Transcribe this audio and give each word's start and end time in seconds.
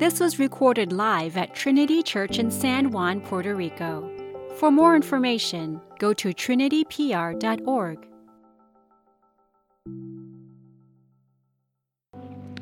This 0.00 0.18
was 0.18 0.38
recorded 0.38 0.94
live 0.94 1.36
at 1.36 1.54
Trinity 1.54 2.02
Church 2.02 2.38
in 2.38 2.50
San 2.50 2.90
Juan, 2.90 3.20
Puerto 3.20 3.54
Rico. 3.54 4.10
For 4.56 4.70
more 4.70 4.96
information, 4.96 5.78
go 5.98 6.14
to 6.14 6.30
trinitypr.org. 6.30 8.06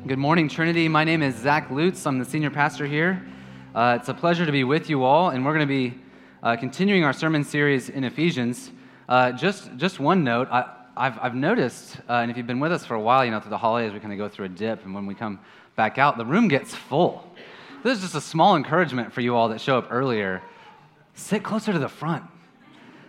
Good 0.05 0.17
morning, 0.19 0.49
Trinity. 0.49 0.89
My 0.89 1.05
name 1.05 1.23
is 1.23 1.33
Zach 1.37 1.71
Lutz. 1.71 2.05
I'm 2.05 2.19
the 2.19 2.25
senior 2.25 2.49
pastor 2.49 2.85
here. 2.85 3.25
Uh, 3.73 3.97
it's 3.97 4.09
a 4.09 4.13
pleasure 4.13 4.45
to 4.45 4.51
be 4.51 4.65
with 4.65 4.89
you 4.89 5.05
all, 5.05 5.29
and 5.29 5.45
we're 5.45 5.53
going 5.53 5.65
to 5.65 5.89
be 5.89 5.97
uh, 6.43 6.57
continuing 6.57 7.05
our 7.05 7.13
sermon 7.13 7.45
series 7.45 7.87
in 7.87 8.03
Ephesians. 8.03 8.69
Uh, 9.07 9.31
just, 9.31 9.73
just 9.77 10.01
one 10.01 10.25
note 10.25 10.49
I, 10.51 10.78
have 11.05 11.19
I've 11.21 11.35
noticed, 11.35 11.97
uh, 12.09 12.13
and 12.13 12.31
if 12.31 12.37
you've 12.37 12.47
been 12.47 12.59
with 12.59 12.71
us 12.71 12.85
for 12.85 12.95
a 12.95 12.99
while, 12.99 13.23
you 13.23 13.31
know, 13.31 13.39
through 13.39 13.51
the 13.51 13.57
holidays, 13.57 13.93
we 13.93 13.99
kind 13.99 14.11
of 14.11 14.19
go 14.19 14.27
through 14.27 14.45
a 14.45 14.49
dip, 14.49 14.83
and 14.85 14.93
when 14.93 15.05
we 15.05 15.15
come 15.15 15.39
back 15.75 15.97
out, 15.97 16.17
the 16.17 16.25
room 16.25 16.47
gets 16.47 16.75
full. 16.75 17.25
This 17.83 17.97
is 17.97 18.03
just 18.03 18.15
a 18.15 18.21
small 18.21 18.57
encouragement 18.57 19.13
for 19.13 19.21
you 19.21 19.35
all 19.35 19.49
that 19.49 19.61
show 19.61 19.77
up 19.77 19.87
earlier. 19.89 20.41
Sit 21.13 21.43
closer 21.43 21.71
to 21.71 21.79
the 21.79 21.87
front. 21.87 22.23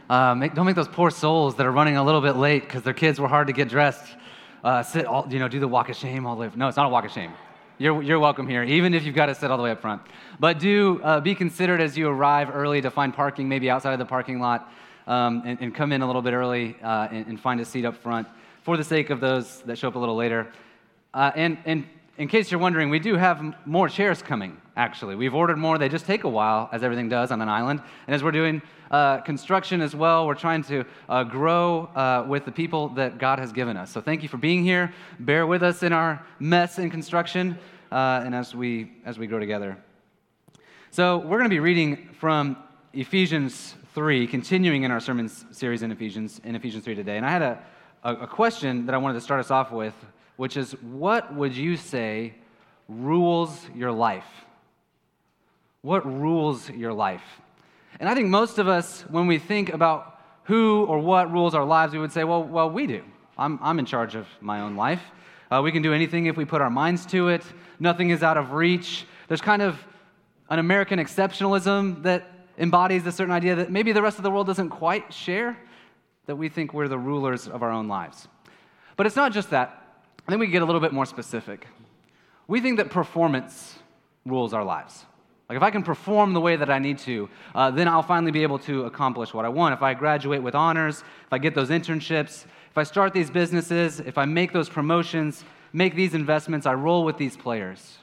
Uh, 0.09 0.35
make, 0.35 0.55
don't 0.55 0.67
make 0.67 0.77
those 0.77 0.89
poor 0.89 1.11
souls 1.11 1.57
that 1.57 1.67
are 1.67 1.73
running 1.73 1.97
a 1.97 2.05
little 2.05 2.21
bit 2.21 2.37
late 2.37 2.63
because 2.63 2.83
their 2.83 2.95
kids 2.95 3.21
were 3.21 3.29
hard 3.29 3.47
to 3.47 3.53
get 3.53 3.69
dressed. 3.69 4.17
Uh, 4.63 4.83
sit 4.83 5.07
all, 5.07 5.27
you 5.31 5.39
know, 5.39 5.49
do 5.49 5.59
the 5.59 5.69
walk 5.69 5.89
of 5.89 5.97
shame 5.97 6.27
all 6.27 6.35
the 6.37 6.43
way. 6.43 6.51
No, 6.55 6.69
it's 6.69 6.77
not 6.77 6.87
a 6.87 6.89
walk 6.89 7.05
of 7.05 7.13
shame. 7.13 7.33
You're, 7.79 8.03
you're 8.03 8.19
welcome 8.19 8.47
here, 8.47 8.63
even 8.63 8.93
if 8.93 9.05
you've 9.05 9.15
got 9.15 9.27
to 9.27 9.35
sit 9.35 9.51
all 9.51 9.57
the 9.57 9.63
way 9.63 9.71
up 9.71 9.81
front. 9.81 10.03
But 10.39 10.59
do 10.59 11.01
uh, 11.03 11.21
be 11.21 11.35
considerate 11.35 11.81
as 11.81 11.97
you 11.97 12.09
arrive 12.09 12.51
early 12.55 12.83
to 12.83 12.91
find 12.91 13.15
parking, 13.15 13.49
maybe 13.49 13.71
outside 13.71 13.93
of 13.93 13.99
the 13.99 14.05
parking 14.05 14.39
lot, 14.39 14.71
um, 15.07 15.43
and, 15.45 15.61
and, 15.61 15.75
come 15.75 15.93
in 15.93 16.03
a 16.03 16.07
little 16.07 16.23
bit 16.23 16.33
early 16.33 16.77
uh, 16.83 17.09
and, 17.11 17.27
and, 17.27 17.41
find 17.41 17.61
a 17.61 17.65
seat 17.65 17.85
up 17.85 17.97
front 17.97 18.29
for 18.63 18.77
the 18.77 18.85
sake 18.85 19.11
of 19.11 19.21
those 19.21 19.63
that 19.63 19.79
show 19.79 19.89
up 19.89 19.95
a 19.95 19.99
little 19.99 20.17
later. 20.17 20.47
Uh, 21.15 21.33
and, 21.35 21.59
and 21.65 21.87
in 22.19 22.29
case 22.29 22.51
you're 22.51 22.61
wondering, 22.61 22.91
we 22.91 22.99
do 22.99 23.17
have 23.17 23.43
more 23.67 23.89
chairs 23.89 24.21
coming, 24.21 24.61
actually. 24.77 25.15
We've 25.15 25.35
ordered 25.35 25.57
more. 25.57 25.79
They 25.79 25.89
just 25.89 26.05
take 26.05 26.25
a 26.25 26.29
while, 26.29 26.69
as 26.71 26.83
everything 26.83 27.09
does 27.09 27.31
on 27.31 27.41
an 27.41 27.49
island. 27.49 27.81
And 28.07 28.15
as 28.15 28.23
we're 28.23 28.31
doing 28.31 28.61
uh, 28.91 29.23
construction 29.23 29.81
as 29.81 29.95
well, 29.95 30.27
we're 30.27 30.35
trying 30.35 30.63
to 30.65 30.85
uh, 31.09 31.25
grow 31.25 31.85
uh, 31.95 32.27
with 32.29 32.45
the 32.45 32.53
people 32.53 32.91
that 32.91 33.19
God 33.19 33.39
has 33.39 33.53
given 33.53 33.77
us. 33.77 33.91
So 33.91 34.01
thank 34.01 34.23
you 34.23 34.29
for 34.29 34.37
being 34.37 34.63
here. 34.63 34.93
Bear 35.19 35.47
with 35.47 35.63
us 35.63 35.83
in 35.83 35.93
our 35.93 36.25
mess 36.39 36.79
in 36.79 36.91
construction 36.91 37.59
uh, 37.91 38.23
and 38.25 38.35
as 38.35 38.55
we, 38.55 38.93
as 39.05 39.19
we 39.19 39.27
grow 39.27 39.39
together. 39.39 39.79
So 40.91 41.19
we're 41.19 41.39
going 41.39 41.45
to 41.45 41.55
be 41.55 41.61
reading 41.61 42.11
from 42.19 42.57
Ephesians 42.93 43.77
3, 43.95 44.29
continuing 44.29 44.85
in 44.85 44.93
our 44.93 45.01
sermon 45.01 45.29
series 45.29 45.83
in 45.83 45.91
Ephesians, 45.91 46.41
in 46.45 46.55
Ephesians 46.55 46.85
3 46.85 46.95
today. 46.95 47.17
And 47.17 47.27
I 47.27 47.31
had 47.31 47.43
a, 47.43 47.59
a, 48.05 48.27
question 48.27 48.87
that 48.87 48.95
I 48.95 48.99
wanted 48.99 49.15
to 49.15 49.21
start 49.21 49.41
us 49.41 49.51
off 49.51 49.73
with 49.73 49.95
which 50.37 50.57
is 50.57 50.73
what 50.81 51.35
would 51.35 51.57
you 51.57 51.77
say 51.77 52.35
rules 52.89 53.67
your 53.75 53.91
life? 53.91 54.25
What 55.83 56.07
rules 56.07 56.71
your 56.71 56.93
life? 56.93 57.25
And 57.99 58.09
I 58.09 58.15
think 58.15 58.29
most 58.29 58.59
of 58.59 58.69
us, 58.69 59.03
when 59.09 59.27
we 59.27 59.39
think 59.39 59.71
about 59.71 60.21
who 60.45 60.85
or 60.85 61.01
what 61.01 61.33
rules 61.33 61.55
our 61.55 61.65
lives, 61.65 61.93
we 61.93 61.99
would 61.99 62.13
say, 62.13 62.23
well, 62.23 62.45
well 62.45 62.71
we 62.71 62.87
do. 62.87 63.03
I'm, 63.37 63.59
I'm 63.61 63.81
in 63.81 63.87
charge 63.87 64.15
of 64.15 64.29
my 64.41 64.61
own 64.61 64.77
life. 64.77 65.03
Uh, 65.51 65.63
we 65.65 65.73
can 65.73 65.83
do 65.83 65.93
anything 65.93 66.27
if 66.27 66.37
we 66.37 66.45
put 66.45 66.63
our 66.63 66.71
minds 66.71 67.07
to 67.07 67.29
it. 67.29 67.43
Nothing 67.81 68.11
is 68.11 68.23
out 68.23 68.37
of 68.37 68.53
reach. 68.53 69.05
There's 69.27 69.41
kind 69.41 69.63
of 69.63 69.85
an 70.49 70.61
American 70.61 71.01
exceptionalism 71.01 72.05
that 72.05 72.40
embodies 72.59 73.07
a 73.07 73.13
certain 73.13 73.33
idea 73.33 73.55
that 73.55 73.71
maybe 73.71 73.93
the 73.93 74.03
rest 74.03 74.19
of 74.19 74.25
the 74.25 74.31
world 74.31 74.47
doesn't 74.47 74.71
quite 74.71 75.13
share, 75.13 75.57
that 76.27 76.37
we 76.37 76.49
think 76.49 76.73
we're 76.73 76.89
the 76.89 76.99
rulers 76.99 77.49
of 77.49 77.63
our 77.63 77.71
own 77.71 77.89
lives. 77.89 78.29
But 78.97 79.07
it's 79.07 79.17
not 79.17 79.33
just 79.33 79.51
that. 79.51 80.03
And 80.27 80.33
then 80.33 80.39
we 80.39 80.47
get 80.47 80.63
a 80.63 80.65
little 80.65 80.81
bit 80.81 80.93
more 80.93 81.07
specific. 81.07 81.67
We 82.47 82.61
think 82.61 82.77
that 82.77 82.91
performance 82.91 83.79
rules 84.27 84.53
our 84.53 84.65
lives. 84.65 85.07
Like, 85.49 85.57
if 85.57 85.63
I 85.63 85.71
can 85.71 85.83
perform 85.83 86.33
the 86.33 86.41
way 86.41 86.55
that 86.55 86.71
I 86.71 86.79
need 86.79 86.99
to, 86.99 87.29
uh, 87.55 87.73
then 87.73 87.89
I'll 87.89 88.05
finally 88.05 88.31
be 88.31 88.45
able 88.45 88.61
to 88.61 88.85
accomplish 88.85 89.35
what 89.35 89.45
I 89.45 89.49
want. 89.49 89.75
If 89.75 89.83
I 89.83 89.95
graduate 89.95 90.43
with 90.43 90.55
honors, 90.55 91.01
if 91.27 91.33
I 91.33 91.39
get 91.39 91.57
those 91.57 91.71
internships, 91.71 92.45
if 92.71 92.79
I 92.79 92.85
start 92.85 93.13
these 93.13 93.31
businesses, 93.31 93.99
if 93.99 94.17
I 94.17 94.27
make 94.27 94.53
those 94.53 94.69
promotions, 94.69 95.45
make 95.73 95.97
these 95.97 96.15
investments, 96.15 96.67
I 96.67 96.75
roll 96.75 97.05
with 97.05 97.19
these 97.19 97.37
players. 97.37 97.99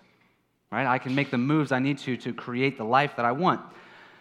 Right? 0.72 0.85
I 0.85 0.97
can 0.97 1.16
make 1.16 1.31
the 1.31 1.38
moves 1.38 1.72
I 1.72 1.79
need 1.79 2.00
to 2.00 2.18
to 2.18 2.34
create 2.34 2.78
the 2.78 2.84
life 2.84 3.16
that 3.16 3.24
I 3.24 3.31
want. 3.31 3.62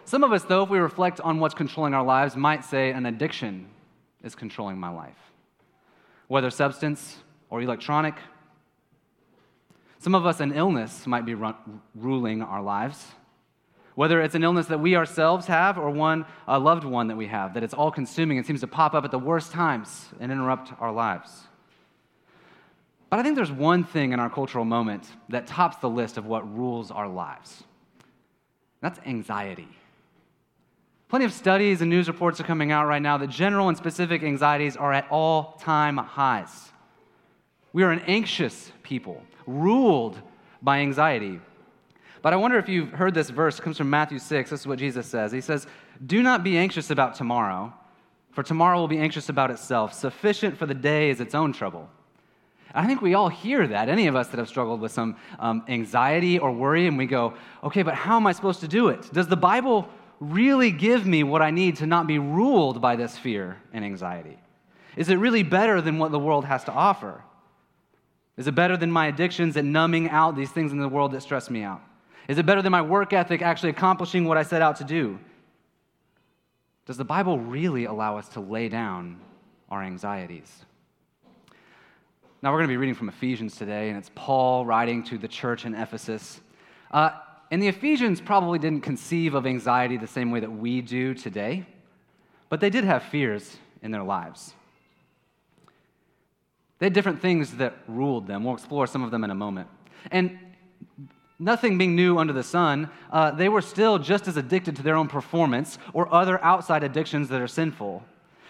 Some 0.07 0.25
of 0.25 0.33
us, 0.33 0.45
though, 0.45 0.63
if 0.63 0.71
we 0.71 0.79
reflect 0.79 1.21
on 1.21 1.41
what's 1.41 1.55
controlling 1.55 1.93
our 1.93 2.05
lives, 2.05 2.37
might 2.37 2.65
say 2.65 2.93
an 2.93 3.07
addiction 3.07 3.67
is 4.23 4.35
controlling 4.35 4.79
my 4.79 4.89
life. 4.89 5.19
Whether 6.29 6.49
substance, 6.49 7.19
or 7.51 7.61
electronic. 7.61 8.15
Some 9.99 10.15
of 10.15 10.25
us, 10.27 10.41
an 10.41 10.53
illness 10.53 11.07
might 11.07 11.25
be 11.25 11.35
run, 11.35 11.55
ruling 11.95 12.43
our 12.43 12.63
lives. 12.63 13.05
Whether 13.95 14.21
it's 14.21 14.35
an 14.35 14.43
illness 14.43 14.67
that 14.67 14.79
we 14.79 14.95
ourselves 14.95 15.47
have 15.47 15.79
or 15.79 15.91
one, 15.91 16.27
a 16.47 16.59
loved 16.59 16.85
one 16.85 17.09
that 17.09 17.17
we 17.17 17.27
have, 17.27 17.55
that 17.55 17.63
it's 17.63 17.75
all 17.75 17.91
consuming 17.91 18.39
and 18.39 18.47
seems 18.47 18.61
to 18.61 18.67
pop 18.67 18.95
up 18.95 19.05
at 19.05 19.11
the 19.11 19.19
worst 19.19 19.53
times 19.53 20.07
and 20.21 20.31
interrupt 20.31 20.73
our 20.81 20.93
lives. 20.93 21.45
But 23.11 23.21
I 23.21 23.23
think 23.23 23.37
there's 23.37 23.53
one 23.53 23.85
thing 23.85 24.13
in 24.13 24.21
our 24.21 24.29
cultural 24.29 24.65
moment 24.65 25.05
that 25.31 25.47
tops 25.47 25.77
the 25.79 25.89
list 25.89 26.19
of 26.19 26.27
what 26.27 26.57
rules 26.57 26.91
our 26.91 27.09
lives 27.09 27.65
that's 28.83 29.01
anxiety. 29.07 29.69
Plenty 31.09 31.25
of 31.25 31.33
studies 31.33 31.83
and 31.83 31.91
news 31.91 32.09
reports 32.09 32.41
are 32.41 32.45
coming 32.45 32.73
out 32.73 32.87
right 32.87 33.01
now 33.01 33.17
that 33.19 33.29
general 33.29 33.69
and 33.69 33.77
specific 33.77 34.25
anxieties 34.25 34.77
are 34.77 34.93
at 34.93 35.07
all 35.09 35.53
time 35.61 35.99
highs. 35.99 36.73
We 37.73 37.85
are 37.85 37.93
an 37.93 38.01
anxious 38.07 38.73
people, 38.83 39.23
ruled 39.47 40.21
by 40.63 40.79
anxiety. 40.79 41.41
But 42.23 42.33
I 42.33 42.37
wonder 42.37 42.59
if 42.59 42.69
you've 42.69 42.91
heard 42.91 43.15
this 43.15 43.31
verse. 43.31 43.59
It 43.59 43.63
comes 43.63 43.79
from 43.79 43.89
Matthew 43.89 44.19
6. 44.19 44.51
This 44.51 44.61
is 44.61 44.67
what 44.67 44.81
Jesus 44.81 45.07
says. 45.07 45.31
He 45.31 45.41
says, 45.41 45.69
Do 46.05 46.25
not 46.25 46.43
be 46.43 46.59
anxious 46.59 46.91
about 46.91 47.15
tomorrow, 47.15 47.73
for 48.33 48.43
tomorrow 48.43 48.79
will 48.79 48.89
be 48.89 48.99
anxious 48.99 49.29
about 49.29 49.53
itself. 49.53 49.95
Sufficient 49.95 50.59
for 50.59 50.67
the 50.67 50.75
day 50.75 51.11
is 51.11 51.21
its 51.21 51.37
own 51.37 51.53
trouble. 51.53 51.89
I 52.75 52.87
think 52.87 53.01
we 53.01 53.15
all 53.15 53.29
hear 53.29 53.67
that, 53.69 53.89
any 53.89 54.09
of 54.09 54.17
us 54.17 54.29
that 54.29 54.39
have 54.39 54.49
struggled 54.49 54.81
with 54.81 54.91
some 54.91 55.17
um, 55.39 55.63
anxiety 55.69 56.39
or 56.39 56.51
worry, 56.51 56.89
and 56.89 56.99
we 56.99 57.07
go, 57.07 57.35
okay, 57.63 57.83
but 57.83 57.95
how 57.95 58.17
am 58.17 58.27
I 58.27 58.33
supposed 58.33 58.61
to 58.61 58.69
do 58.69 58.89
it? 58.89 59.11
Does 59.13 59.29
the 59.29 59.37
Bible 59.37 59.89
really 60.21 60.71
give 60.71 61.07
me 61.07 61.23
what 61.23 61.43
I 61.43 61.51
need 61.51 61.77
to 61.77 61.87
not 61.87 62.07
be 62.07 62.19
ruled 62.19 62.81
by 62.81 62.97
this 62.97 63.17
fear 63.17 63.59
and 63.73 63.85
anxiety? 63.85 64.39
Is 64.97 65.09
it 65.09 65.17
really 65.17 65.43
better 65.43 65.81
than 65.81 65.99
what 65.99 66.11
the 66.11 66.19
world 66.19 66.45
has 66.45 66.65
to 66.65 66.73
offer? 66.73 67.23
Is 68.37 68.47
it 68.47 68.55
better 68.55 68.77
than 68.77 68.91
my 68.91 69.07
addictions 69.07 69.57
at 69.57 69.65
numbing 69.65 70.11
out 70.11 70.37
these 70.37 70.51
things 70.51 70.73
in 70.73 70.79
the 70.79 70.89
world 70.89 71.13
that 71.13 71.23
stress 71.23 71.51
me 71.51 71.63
out? 71.63 71.83
Is 72.29 72.39
it 72.39 72.47
better 72.47 72.63
than 72.63 72.73
my 72.73 72.83
work 72.83 73.13
ethic 73.13 73.43
actually 73.43 73.71
accomplishing 73.71 74.25
what 74.25 74.37
I 74.37 74.43
set 74.43 74.63
out 74.63 74.77
to 74.77 74.85
do? 74.85 75.19
Does 76.87 76.97
the 76.97 77.05
Bible 77.05 77.39
really 77.39 77.85
allow 77.85 78.17
us 78.17 78.29
to 78.31 78.41
lay 78.41 78.69
down 78.69 79.21
our 79.71 79.83
anxieties? 79.83 80.65
Now, 82.43 82.53
we're 82.53 82.59
going 82.59 82.69
to 82.69 82.73
be 82.73 82.77
reading 82.77 82.95
from 82.95 83.09
Ephesians 83.09 83.57
today, 83.57 83.89
and 83.89 83.99
it's 83.99 84.11
Paul 84.15 84.67
writing 84.67 85.03
to 85.05 85.19
the 85.19 85.27
church 85.27 85.65
in 85.65 85.75
Ephesus. 85.75 86.41
Uh, 86.91 87.11
and 87.51 87.63
the 87.63 87.69
Ephesians 87.69 88.21
probably 88.21 88.59
didn't 88.59 88.83
conceive 88.83 89.35
of 89.35 89.47
anxiety 89.47 89.97
the 89.97 90.07
same 90.07 90.31
way 90.31 90.41
that 90.41 90.51
we 90.51 90.81
do 90.81 91.15
today, 91.15 91.67
but 92.49 92.61
they 92.61 92.71
did 92.71 92.85
have 92.85 93.03
fears 93.05 93.57
in 93.83 93.91
their 93.91 94.03
lives. 94.03 94.55
They 96.79 96.87
had 96.87 96.93
different 96.93 97.23
things 97.23 97.57
that 97.57 97.75
ruled 97.89 98.27
them. 98.27 98.45
We'll 98.45 98.55
explore 98.55 98.87
some 98.87 99.03
of 99.03 99.11
them 99.11 99.25
in 99.25 99.31
a 99.31 99.35
moment. 99.35 99.69
And 100.11 100.39
nothing 101.39 101.79
being 101.79 101.97
new 101.97 102.19
under 102.19 102.33
the 102.33 102.43
sun, 102.43 102.91
uh, 103.11 103.31
they 103.31 103.49
were 103.49 103.63
still 103.63 103.99
just 103.99 104.29
as 104.29 104.37
addicted 104.37 104.77
to 104.77 104.83
their 104.83 104.97
own 104.97 105.09
performance 105.09 105.79
or 105.93 106.13
other 106.13 106.43
outside 106.45 106.83
addictions 106.83 107.29
that 107.29 107.41
are 107.41 107.49
sinful. 107.49 108.05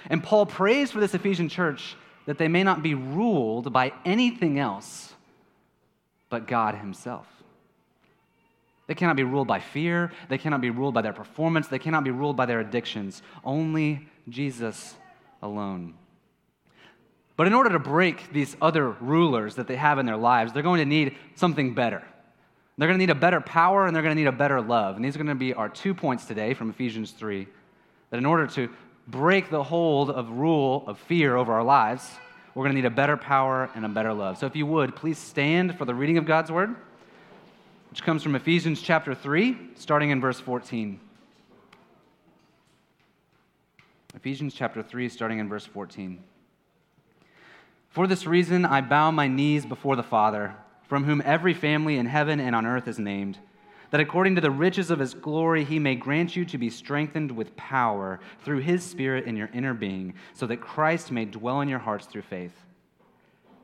And 0.08 0.22
Paul 0.22 0.46
prays 0.46 0.90
for 0.90 1.00
this 1.00 1.14
Ephesian 1.14 1.48
church 1.48 1.96
that 2.26 2.38
they 2.38 2.48
may 2.48 2.64
not 2.64 2.82
be 2.82 2.94
ruled 2.94 3.72
by 3.72 3.92
anything 4.04 4.58
else 4.58 5.14
but 6.28 6.48
God 6.48 6.74
Himself. 6.74 7.26
They 8.86 8.94
cannot 8.94 9.16
be 9.16 9.24
ruled 9.24 9.48
by 9.48 9.60
fear. 9.60 10.12
They 10.28 10.38
cannot 10.38 10.60
be 10.60 10.70
ruled 10.70 10.94
by 10.94 11.02
their 11.02 11.12
performance. 11.12 11.68
They 11.68 11.78
cannot 11.78 12.04
be 12.04 12.10
ruled 12.10 12.36
by 12.36 12.46
their 12.46 12.60
addictions. 12.60 13.22
Only 13.44 14.08
Jesus 14.28 14.94
alone. 15.42 15.94
But 17.36 17.46
in 17.46 17.54
order 17.54 17.70
to 17.70 17.78
break 17.78 18.32
these 18.32 18.56
other 18.62 18.90
rulers 18.90 19.56
that 19.56 19.66
they 19.66 19.76
have 19.76 19.98
in 19.98 20.06
their 20.06 20.16
lives, 20.16 20.52
they're 20.52 20.62
going 20.62 20.78
to 20.80 20.86
need 20.86 21.16
something 21.34 21.74
better. 21.74 22.02
They're 22.78 22.88
going 22.88 22.98
to 22.98 23.02
need 23.02 23.10
a 23.10 23.14
better 23.14 23.40
power 23.40 23.86
and 23.86 23.94
they're 23.94 24.02
going 24.02 24.14
to 24.14 24.20
need 24.20 24.28
a 24.28 24.32
better 24.32 24.60
love. 24.60 24.96
And 24.96 25.04
these 25.04 25.16
are 25.16 25.18
going 25.18 25.28
to 25.28 25.34
be 25.34 25.54
our 25.54 25.68
two 25.68 25.94
points 25.94 26.26
today 26.26 26.54
from 26.54 26.70
Ephesians 26.70 27.10
3 27.10 27.46
that 28.10 28.18
in 28.18 28.26
order 28.26 28.46
to 28.48 28.68
break 29.08 29.50
the 29.50 29.62
hold 29.62 30.10
of 30.10 30.30
rule 30.30 30.84
of 30.86 30.98
fear 30.98 31.36
over 31.36 31.52
our 31.52 31.64
lives, 31.64 32.08
we're 32.54 32.64
going 32.64 32.74
to 32.74 32.80
need 32.80 32.86
a 32.86 32.90
better 32.90 33.16
power 33.16 33.70
and 33.74 33.84
a 33.84 33.88
better 33.88 34.12
love. 34.12 34.38
So 34.38 34.46
if 34.46 34.56
you 34.56 34.66
would, 34.66 34.96
please 34.96 35.18
stand 35.18 35.76
for 35.76 35.84
the 35.84 35.94
reading 35.94 36.18
of 36.18 36.24
God's 36.24 36.50
word, 36.50 36.74
which 37.90 38.02
comes 38.02 38.22
from 38.22 38.34
Ephesians 38.34 38.82
chapter 38.82 39.14
3, 39.14 39.56
starting 39.74 40.10
in 40.10 40.20
verse 40.20 40.40
14. 40.40 41.00
Ephesians 44.14 44.54
chapter 44.54 44.82
3, 44.82 45.08
starting 45.08 45.38
in 45.38 45.48
verse 45.48 45.66
14. 45.66 46.22
For 47.88 48.06
this 48.06 48.26
reason, 48.26 48.64
I 48.64 48.80
bow 48.80 49.10
my 49.10 49.28
knees 49.28 49.64
before 49.64 49.96
the 49.96 50.02
Father, 50.02 50.54
from 50.88 51.04
whom 51.04 51.22
every 51.24 51.54
family 51.54 51.96
in 51.96 52.06
heaven 52.06 52.40
and 52.40 52.54
on 52.54 52.66
earth 52.66 52.88
is 52.88 52.98
named, 52.98 53.38
that 53.90 54.00
according 54.00 54.34
to 54.34 54.40
the 54.40 54.50
riches 54.50 54.90
of 54.90 54.98
his 54.98 55.14
glory 55.14 55.64
he 55.64 55.78
may 55.78 55.94
grant 55.94 56.36
you 56.36 56.44
to 56.44 56.58
be 56.58 56.68
strengthened 56.68 57.30
with 57.30 57.56
power 57.56 58.20
through 58.44 58.58
his 58.58 58.82
Spirit 58.82 59.26
in 59.26 59.36
your 59.36 59.48
inner 59.54 59.74
being, 59.74 60.12
so 60.34 60.46
that 60.46 60.60
Christ 60.60 61.10
may 61.12 61.24
dwell 61.24 61.60
in 61.60 61.68
your 61.68 61.78
hearts 61.78 62.06
through 62.06 62.22
faith. 62.22 62.65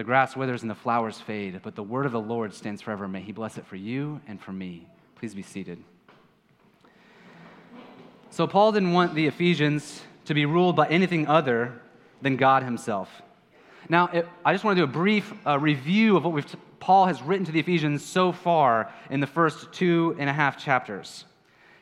the 0.00 0.04
grass 0.04 0.34
withers 0.34 0.62
and 0.62 0.70
the 0.70 0.74
flowers 0.74 1.20
fade, 1.20 1.60
but 1.62 1.74
the 1.74 1.82
word 1.82 2.06
of 2.06 2.12
the 2.12 2.20
Lord 2.20 2.54
stands 2.54 2.80
forever. 2.80 3.06
May 3.06 3.20
he 3.20 3.32
bless 3.32 3.58
it 3.58 3.66
for 3.66 3.76
you 3.76 4.22
and 4.26 4.40
for 4.40 4.50
me. 4.50 4.86
Please 5.16 5.34
be 5.34 5.42
seated. 5.42 5.78
So, 8.30 8.46
Paul 8.46 8.72
didn't 8.72 8.94
want 8.94 9.14
the 9.14 9.26
Ephesians 9.26 10.00
to 10.24 10.32
be 10.32 10.46
ruled 10.46 10.74
by 10.74 10.88
anything 10.88 11.26
other 11.26 11.82
than 12.22 12.36
God 12.36 12.62
himself. 12.62 13.10
Now, 13.90 14.06
it, 14.06 14.26
I 14.42 14.54
just 14.54 14.64
want 14.64 14.78
to 14.78 14.86
do 14.86 14.90
a 14.90 14.90
brief 14.90 15.34
uh, 15.46 15.58
review 15.58 16.16
of 16.16 16.24
what 16.24 16.46
Paul 16.78 17.04
has 17.04 17.20
written 17.20 17.44
to 17.44 17.52
the 17.52 17.60
Ephesians 17.60 18.02
so 18.02 18.32
far 18.32 18.90
in 19.10 19.20
the 19.20 19.26
first 19.26 19.70
two 19.70 20.16
and 20.18 20.30
a 20.30 20.32
half 20.32 20.56
chapters. 20.56 21.26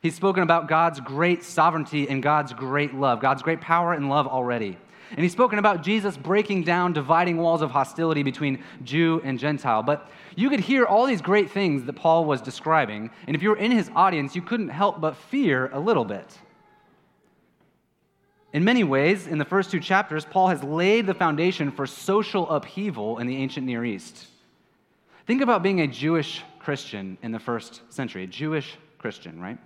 He's 0.02 0.16
spoken 0.16 0.42
about 0.42 0.66
God's 0.66 0.98
great 0.98 1.44
sovereignty 1.44 2.08
and 2.08 2.20
God's 2.20 2.52
great 2.52 2.94
love, 2.94 3.20
God's 3.20 3.42
great 3.42 3.60
power 3.60 3.92
and 3.92 4.08
love 4.08 4.26
already. 4.26 4.76
And 5.10 5.20
he's 5.20 5.32
spoken 5.32 5.58
about 5.58 5.82
Jesus 5.82 6.16
breaking 6.16 6.64
down 6.64 6.92
dividing 6.92 7.38
walls 7.38 7.62
of 7.62 7.70
hostility 7.70 8.22
between 8.22 8.62
Jew 8.84 9.20
and 9.24 9.38
Gentile. 9.38 9.82
But 9.82 10.10
you 10.36 10.50
could 10.50 10.60
hear 10.60 10.84
all 10.84 11.06
these 11.06 11.22
great 11.22 11.50
things 11.50 11.84
that 11.84 11.94
Paul 11.94 12.24
was 12.24 12.40
describing. 12.40 13.10
And 13.26 13.34
if 13.34 13.42
you 13.42 13.48
were 13.50 13.56
in 13.56 13.70
his 13.70 13.90
audience, 13.94 14.36
you 14.36 14.42
couldn't 14.42 14.68
help 14.68 15.00
but 15.00 15.16
fear 15.16 15.70
a 15.72 15.80
little 15.80 16.04
bit. 16.04 16.38
In 18.52 18.64
many 18.64 18.82
ways, 18.82 19.26
in 19.26 19.38
the 19.38 19.44
first 19.44 19.70
two 19.70 19.80
chapters, 19.80 20.24
Paul 20.24 20.48
has 20.48 20.62
laid 20.64 21.06
the 21.06 21.14
foundation 21.14 21.70
for 21.70 21.86
social 21.86 22.48
upheaval 22.48 23.18
in 23.18 23.26
the 23.26 23.36
ancient 23.36 23.66
Near 23.66 23.84
East. 23.84 24.26
Think 25.26 25.42
about 25.42 25.62
being 25.62 25.82
a 25.82 25.86
Jewish 25.86 26.42
Christian 26.58 27.18
in 27.22 27.32
the 27.32 27.38
first 27.38 27.82
century, 27.92 28.24
a 28.24 28.26
Jewish 28.26 28.76
Christian, 28.98 29.40
right? 29.40 29.58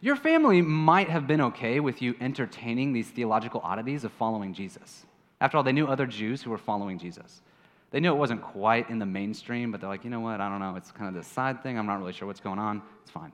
Your 0.00 0.16
family 0.16 0.62
might 0.62 1.10
have 1.10 1.26
been 1.26 1.40
okay 1.42 1.78
with 1.78 2.00
you 2.00 2.14
entertaining 2.20 2.92
these 2.92 3.08
theological 3.08 3.60
oddities 3.62 4.04
of 4.04 4.12
following 4.12 4.54
Jesus. 4.54 5.04
After 5.40 5.58
all, 5.58 5.62
they 5.62 5.72
knew 5.72 5.86
other 5.86 6.06
Jews 6.06 6.42
who 6.42 6.50
were 6.50 6.58
following 6.58 6.98
Jesus. 6.98 7.42
They 7.90 8.00
knew 8.00 8.12
it 8.12 8.16
wasn't 8.18 8.40
quite 8.40 8.88
in 8.88 8.98
the 8.98 9.06
mainstream, 9.06 9.70
but 9.70 9.80
they're 9.80 9.90
like, 9.90 10.04
you 10.04 10.10
know 10.10 10.20
what? 10.20 10.40
I 10.40 10.48
don't 10.48 10.60
know. 10.60 10.76
It's 10.76 10.92
kind 10.92 11.08
of 11.08 11.14
this 11.14 11.26
side 11.26 11.62
thing. 11.62 11.78
I'm 11.78 11.86
not 11.86 11.98
really 11.98 12.12
sure 12.12 12.26
what's 12.26 12.40
going 12.40 12.58
on. 12.58 12.82
It's 13.02 13.10
fine. 13.10 13.32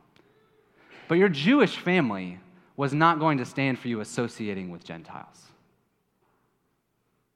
But 1.08 1.16
your 1.16 1.28
Jewish 1.28 1.76
family 1.76 2.40
was 2.76 2.92
not 2.92 3.20
going 3.20 3.38
to 3.38 3.44
stand 3.44 3.78
for 3.78 3.88
you 3.88 4.00
associating 4.00 4.70
with 4.70 4.82
Gentiles. 4.82 5.42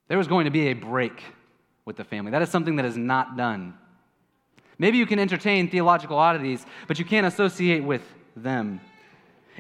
There 0.09 0.19
was 0.19 0.27
going 0.27 0.47
to 0.47 0.51
be 0.51 0.69
a 0.69 0.73
break 0.73 1.23
with 1.85 1.97
the 1.97 2.05
family. 2.05 2.33
That 2.33 2.43
is 2.43 2.49
something 2.49 2.77
that 2.77 2.85
is 2.85 2.97
not 2.97 3.37
done. 3.37 3.75
Maybe 4.79 4.99
you 4.99 5.07
can 5.07 5.19
entertain 5.19 5.71
theological 5.71 6.17
oddities, 6.17 6.65
but 6.89 6.99
you 6.99 7.05
can't 7.05 7.27
associate 7.27 7.85
with 7.85 8.03
them. 8.35 8.81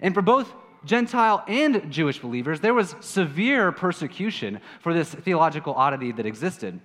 And 0.00 0.14
for 0.14 0.22
both 0.22 0.52
Gentile 0.84 1.44
and 1.46 1.90
Jewish 1.90 2.20
believers, 2.20 2.60
there 2.60 2.74
was 2.74 2.94
severe 3.00 3.70
persecution 3.70 4.60
for 4.80 4.94
this 4.94 5.12
theological 5.12 5.74
oddity 5.74 6.12
that 6.12 6.26
existed. 6.26 6.80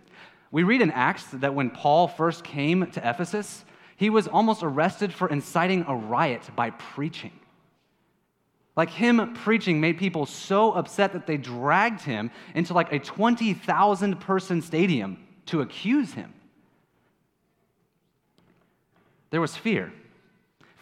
We 0.51 0.63
read 0.63 0.81
in 0.81 0.91
Acts 0.91 1.25
that 1.25 1.53
when 1.53 1.69
Paul 1.69 2.07
first 2.07 2.43
came 2.43 2.89
to 2.91 3.09
Ephesus, 3.09 3.63
he 3.97 4.09
was 4.09 4.27
almost 4.27 4.63
arrested 4.63 5.13
for 5.13 5.29
inciting 5.29 5.85
a 5.87 5.95
riot 5.95 6.49
by 6.55 6.71
preaching. 6.71 7.31
Like 8.75 8.89
him 8.89 9.33
preaching 9.33 9.79
made 9.79 9.97
people 9.97 10.25
so 10.25 10.73
upset 10.73 11.13
that 11.13 11.27
they 11.27 11.37
dragged 11.37 12.01
him 12.01 12.31
into 12.53 12.73
like 12.73 12.91
a 12.91 12.99
20,000 12.99 14.19
person 14.19 14.61
stadium 14.61 15.17
to 15.45 15.61
accuse 15.61 16.13
him. 16.13 16.33
There 19.29 19.39
was 19.39 19.55
fear 19.55 19.93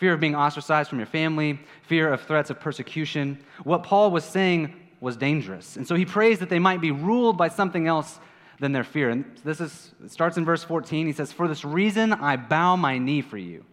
fear 0.03 0.13
of 0.13 0.19
being 0.19 0.35
ostracized 0.35 0.89
from 0.89 0.99
your 0.99 1.05
family, 1.07 1.59
fear 1.83 2.11
of 2.11 2.21
threats 2.21 2.49
of 2.49 2.59
persecution. 2.59 3.37
What 3.63 3.83
Paul 3.83 4.11
was 4.11 4.25
saying 4.25 4.73
was 4.99 5.15
dangerous. 5.15 5.77
And 5.77 5.87
so 5.87 5.95
he 5.95 6.05
prays 6.05 6.39
that 6.39 6.49
they 6.49 6.59
might 6.59 6.81
be 6.81 6.91
ruled 6.91 7.37
by 7.37 7.47
something 7.47 7.87
else 7.87 8.19
than 8.59 8.71
their 8.71 8.83
fear. 8.83 9.09
And 9.09 9.25
this 9.43 9.61
is, 9.61 9.93
starts 10.07 10.37
in 10.37 10.45
verse 10.45 10.63
14. 10.63 11.07
He 11.07 11.13
says, 11.13 11.31
For 11.31 11.47
this 11.47 11.63
reason 11.63 12.13
I 12.13 12.37
bow 12.37 12.75
my 12.75 12.97
knee 12.97 13.21
for 13.21 13.37
you 13.37 13.65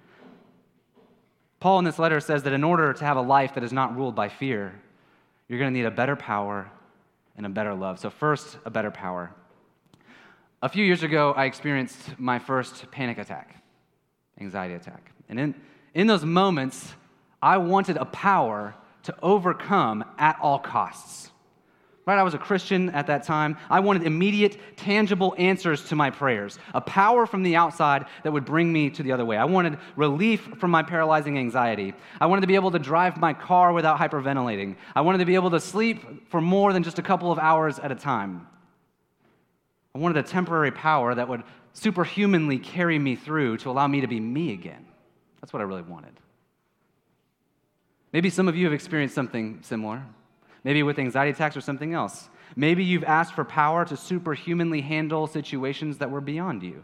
Paul 1.61 1.79
in 1.79 1.85
this 1.85 1.99
letter 1.99 2.21
says 2.21 2.43
that 2.45 2.55
in 2.55 2.65
order 2.65 2.95
to 2.95 3.05
have 3.05 3.19
a 3.19 3.23
life 3.23 3.55
that 3.55 3.63
is 3.63 3.73
not 3.73 3.95
ruled 3.95 4.15
by 4.15 4.31
fear, 4.31 4.81
you're 5.47 5.59
going 5.59 5.73
to 5.73 5.79
need 5.79 5.85
a 5.85 5.91
better 5.91 6.17
power 6.17 6.71
and 7.37 7.45
a 7.45 7.51
better 7.51 7.75
love. 7.75 7.99
So, 7.99 8.09
first, 8.09 8.57
a 8.65 8.71
better 8.71 8.91
power. 8.91 9.31
A 10.63 10.69
few 10.69 10.85
years 10.85 11.03
ago, 11.03 11.33
I 11.33 11.45
experienced 11.45 12.19
my 12.19 12.39
first 12.39 12.91
panic 12.91 13.19
attack, 13.19 13.63
anxiety 14.41 14.75
attack. 14.75 15.13
And 15.29 15.39
in, 15.39 15.55
in 15.95 16.07
those 16.07 16.25
moments, 16.25 16.95
I 17.43 17.59
wanted 17.59 17.97
a 17.97 18.05
power 18.05 18.75
to 19.05 19.15
overcome 19.23 20.05
at 20.19 20.39
all 20.41 20.59
costs. 20.59 21.31
Right? 22.07 22.19
I 22.19 22.23
was 22.23 22.35
a 22.35 22.39
Christian 22.39 22.91
at 22.91 23.07
that 23.07 23.25
time. 23.25 23.57
I 23.69 23.81
wanted 23.81 24.05
immediate, 24.05 24.59
tangible 24.77 25.35
answers 25.39 25.85
to 25.91 25.97
my 25.97 26.11
prayers, 26.11 26.59
a 26.75 26.81
power 26.81 27.27
from 27.27 27.43
the 27.43 27.57
outside 27.57 28.07
that 28.25 28.33
would 28.33 28.45
bring 28.45 28.73
me 28.73 28.91
to 28.91 29.03
the 29.03 29.13
other 29.13 29.25
way. 29.25 29.37
I 29.37 29.45
wanted 29.45 29.79
relief 29.97 30.41
from 30.59 30.71
my 30.71 30.83
paralyzing 30.83 31.39
anxiety. 31.39 31.95
I 32.21 32.27
wanted 32.27 32.41
to 32.41 32.47
be 32.47 32.55
able 32.57 32.71
to 32.73 32.79
drive 32.79 33.19
my 33.19 33.33
car 33.33 33.73
without 33.73 33.99
hyperventilating. 33.99 34.77
I 34.95 35.03
wanted 35.03 35.19
to 35.19 35.25
be 35.25 35.35
able 35.35 35.51
to 35.51 35.61
sleep 35.61 36.29
for 36.31 36.41
more 36.41 36.73
than 36.73 36.83
just 36.83 36.99
a 36.99 37.03
couple 37.03 37.31
of 37.31 37.39
hours 37.39 37.79
at 37.79 37.93
a 37.93 37.97
time. 37.97 38.47
I 39.95 39.99
wanted 39.99 40.17
a 40.17 40.23
temporary 40.23 40.73
power 40.73 41.15
that 41.15 41.29
would 41.29 41.43
superhumanly 41.75 42.59
carry 42.59 42.99
me 42.99 43.15
through 43.15 43.59
to 43.59 43.71
allow 43.71 43.87
me 43.87 44.01
to 44.01 44.09
be 44.09 44.21
me 44.21 44.53
again. 44.53 44.87
That's 45.41 45.53
what 45.53 45.61
I 45.61 45.65
really 45.65 45.83
wanted. 45.83 46.13
Maybe 48.13 48.31
some 48.31 48.49
of 48.49 48.57
you 48.57 48.67
have 48.67 48.75
experienced 48.75 49.15
something 49.15 49.61
similar 49.63 50.03
maybe 50.65 50.83
with 50.83 50.99
anxiety 50.99 51.31
attacks 51.31 51.57
or 51.57 51.61
something 51.61 51.95
else. 51.95 52.29
Maybe 52.57 52.85
you've 52.85 53.05
asked 53.05 53.35
for 53.35 53.45
power 53.45 53.85
to 53.85 53.97
superhumanly 53.97 54.81
handle 54.81 55.27
situations 55.27 55.99
that 55.99 56.11
were 56.11 56.21
beyond 56.21 56.63
you. 56.63 56.83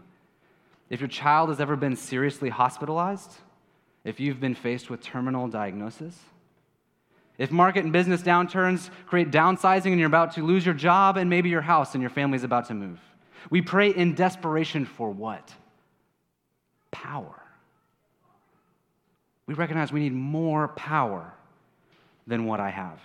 If 0.88 1.00
your 1.00 1.08
child 1.08 1.48
has 1.48 1.60
ever 1.60 1.76
been 1.76 1.96
seriously 1.96 2.48
hospitalized, 2.48 3.32
if 4.04 4.20
you've 4.20 4.40
been 4.40 4.54
faced 4.54 4.88
with 4.88 5.02
terminal 5.02 5.48
diagnosis, 5.48 6.16
if 7.38 7.50
market 7.50 7.84
and 7.84 7.92
business 7.92 8.22
downturns 8.22 8.88
create 9.06 9.30
downsizing 9.30 9.86
and 9.86 9.98
you're 9.98 10.06
about 10.06 10.34
to 10.34 10.46
lose 10.46 10.64
your 10.64 10.74
job 10.74 11.16
and 11.16 11.28
maybe 11.28 11.48
your 11.48 11.60
house 11.60 11.94
and 11.94 12.00
your 12.00 12.10
family's 12.10 12.44
about 12.44 12.66
to 12.68 12.74
move. 12.74 12.98
We 13.50 13.60
pray 13.60 13.90
in 13.90 14.14
desperation 14.14 14.86
for 14.86 15.10
what? 15.10 15.52
Power. 16.90 17.42
We 19.46 19.54
recognize 19.54 19.92
we 19.92 20.00
need 20.00 20.12
more 20.12 20.68
power 20.68 21.32
than 22.26 22.46
what 22.46 22.60
I 22.60 22.70
have. 22.70 22.98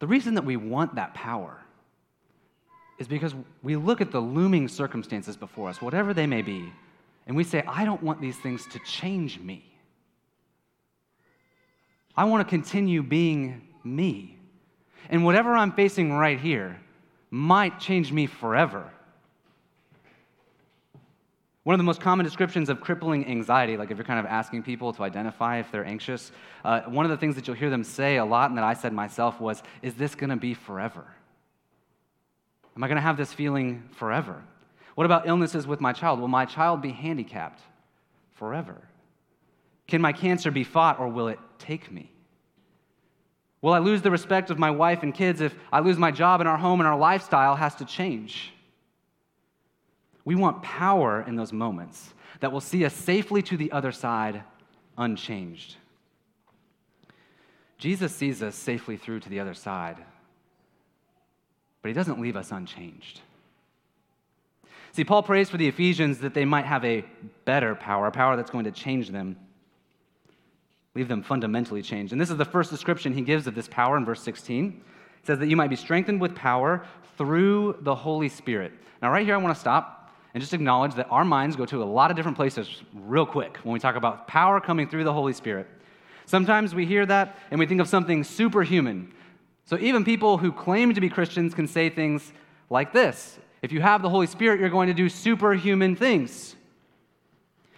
The 0.00 0.06
reason 0.06 0.34
that 0.34 0.44
we 0.44 0.56
want 0.56 0.96
that 0.96 1.14
power 1.14 1.58
is 2.98 3.06
because 3.06 3.34
we 3.62 3.76
look 3.76 4.00
at 4.00 4.10
the 4.10 4.20
looming 4.20 4.68
circumstances 4.68 5.36
before 5.36 5.68
us, 5.68 5.80
whatever 5.80 6.12
they 6.12 6.26
may 6.26 6.42
be, 6.42 6.72
and 7.26 7.36
we 7.36 7.44
say, 7.44 7.62
I 7.68 7.84
don't 7.84 8.02
want 8.02 8.20
these 8.20 8.36
things 8.36 8.66
to 8.68 8.80
change 8.80 9.38
me. 9.38 9.64
I 12.16 12.24
want 12.24 12.46
to 12.46 12.50
continue 12.50 13.02
being 13.02 13.62
me. 13.84 14.38
And 15.08 15.24
whatever 15.24 15.54
I'm 15.54 15.72
facing 15.72 16.12
right 16.12 16.38
here 16.38 16.80
might 17.30 17.80
change 17.80 18.12
me 18.12 18.26
forever. 18.26 18.90
One 21.64 21.74
of 21.74 21.78
the 21.78 21.84
most 21.84 22.00
common 22.00 22.24
descriptions 22.24 22.68
of 22.68 22.80
crippling 22.80 23.26
anxiety, 23.26 23.76
like 23.76 23.92
if 23.92 23.96
you're 23.96 24.04
kind 24.04 24.18
of 24.18 24.26
asking 24.26 24.64
people 24.64 24.92
to 24.94 25.04
identify 25.04 25.58
if 25.58 25.70
they're 25.70 25.84
anxious, 25.84 26.32
uh, 26.64 26.80
one 26.82 27.04
of 27.04 27.10
the 27.10 27.16
things 27.16 27.36
that 27.36 27.46
you'll 27.46 27.56
hear 27.56 27.70
them 27.70 27.84
say 27.84 28.16
a 28.16 28.24
lot 28.24 28.50
and 28.50 28.58
that 28.58 28.64
I 28.64 28.74
said 28.74 28.92
myself 28.92 29.40
was, 29.40 29.62
Is 29.80 29.94
this 29.94 30.16
going 30.16 30.30
to 30.30 30.36
be 30.36 30.54
forever? 30.54 31.04
Am 32.76 32.82
I 32.82 32.88
going 32.88 32.96
to 32.96 33.02
have 33.02 33.16
this 33.16 33.32
feeling 33.32 33.88
forever? 33.92 34.42
What 34.96 35.04
about 35.04 35.28
illnesses 35.28 35.66
with 35.66 35.80
my 35.80 35.92
child? 35.92 36.20
Will 36.20 36.28
my 36.28 36.46
child 36.46 36.82
be 36.82 36.90
handicapped 36.90 37.60
forever? 38.32 38.76
Can 39.86 40.00
my 40.00 40.12
cancer 40.12 40.50
be 40.50 40.64
fought 40.64 40.98
or 40.98 41.08
will 41.08 41.28
it 41.28 41.38
take 41.58 41.92
me? 41.92 42.10
Will 43.60 43.72
I 43.72 43.78
lose 43.78 44.02
the 44.02 44.10
respect 44.10 44.50
of 44.50 44.58
my 44.58 44.70
wife 44.70 45.04
and 45.04 45.14
kids 45.14 45.40
if 45.40 45.54
I 45.72 45.78
lose 45.78 45.96
my 45.96 46.10
job 46.10 46.40
and 46.40 46.48
our 46.48 46.58
home 46.58 46.80
and 46.80 46.88
our 46.88 46.98
lifestyle 46.98 47.54
has 47.54 47.76
to 47.76 47.84
change? 47.84 48.52
We 50.24 50.34
want 50.34 50.62
power 50.62 51.24
in 51.26 51.36
those 51.36 51.52
moments 51.52 52.14
that 52.40 52.52
will 52.52 52.60
see 52.60 52.84
us 52.84 52.94
safely 52.94 53.42
to 53.42 53.56
the 53.56 53.72
other 53.72 53.92
side 53.92 54.42
unchanged. 54.96 55.76
Jesus 57.78 58.14
sees 58.14 58.42
us 58.42 58.54
safely 58.54 58.96
through 58.96 59.20
to 59.20 59.28
the 59.28 59.40
other 59.40 59.54
side, 59.54 59.96
but 61.80 61.88
he 61.88 61.94
doesn't 61.94 62.20
leave 62.20 62.36
us 62.36 62.52
unchanged. 62.52 63.20
See, 64.92 65.04
Paul 65.04 65.22
prays 65.22 65.48
for 65.48 65.56
the 65.56 65.66
Ephesians 65.66 66.18
that 66.18 66.34
they 66.34 66.44
might 66.44 66.66
have 66.66 66.84
a 66.84 67.04
better 67.44 67.74
power, 67.74 68.06
a 68.06 68.12
power 68.12 68.36
that's 68.36 68.50
going 68.50 68.66
to 68.66 68.70
change 68.70 69.08
them, 69.08 69.36
leave 70.94 71.08
them 71.08 71.22
fundamentally 71.22 71.82
changed. 71.82 72.12
And 72.12 72.20
this 72.20 72.30
is 72.30 72.36
the 72.36 72.44
first 72.44 72.70
description 72.70 73.14
he 73.14 73.22
gives 73.22 73.46
of 73.46 73.54
this 73.54 73.68
power 73.68 73.96
in 73.96 74.04
verse 74.04 74.22
16. 74.22 74.82
It 75.20 75.26
says 75.26 75.38
that 75.38 75.48
you 75.48 75.56
might 75.56 75.70
be 75.70 75.76
strengthened 75.76 76.20
with 76.20 76.34
power 76.34 76.84
through 77.16 77.78
the 77.80 77.94
Holy 77.94 78.28
Spirit. 78.28 78.72
Now, 79.00 79.10
right 79.10 79.24
here, 79.24 79.34
I 79.34 79.38
want 79.38 79.54
to 79.54 79.60
stop 79.60 80.01
and 80.34 80.40
just 80.40 80.54
acknowledge 80.54 80.94
that 80.94 81.08
our 81.10 81.24
minds 81.24 81.56
go 81.56 81.66
to 81.66 81.82
a 81.82 81.84
lot 81.84 82.10
of 82.10 82.16
different 82.16 82.36
places 82.36 82.82
real 82.94 83.26
quick 83.26 83.58
when 83.58 83.72
we 83.72 83.78
talk 83.78 83.96
about 83.96 84.26
power 84.26 84.60
coming 84.60 84.88
through 84.88 85.04
the 85.04 85.12
Holy 85.12 85.32
Spirit. 85.32 85.68
Sometimes 86.26 86.74
we 86.74 86.86
hear 86.86 87.04
that 87.06 87.36
and 87.50 87.58
we 87.60 87.66
think 87.66 87.80
of 87.80 87.88
something 87.88 88.24
superhuman. 88.24 89.12
So 89.64 89.78
even 89.78 90.04
people 90.04 90.38
who 90.38 90.52
claim 90.52 90.94
to 90.94 91.00
be 91.00 91.08
Christians 91.08 91.54
can 91.54 91.66
say 91.66 91.90
things 91.90 92.32
like 92.70 92.92
this 92.92 93.38
If 93.60 93.72
you 93.72 93.80
have 93.80 94.02
the 94.02 94.08
Holy 94.08 94.26
Spirit, 94.26 94.60
you're 94.60 94.70
going 94.70 94.88
to 94.88 94.94
do 94.94 95.08
superhuman 95.08 95.96
things. 95.96 96.56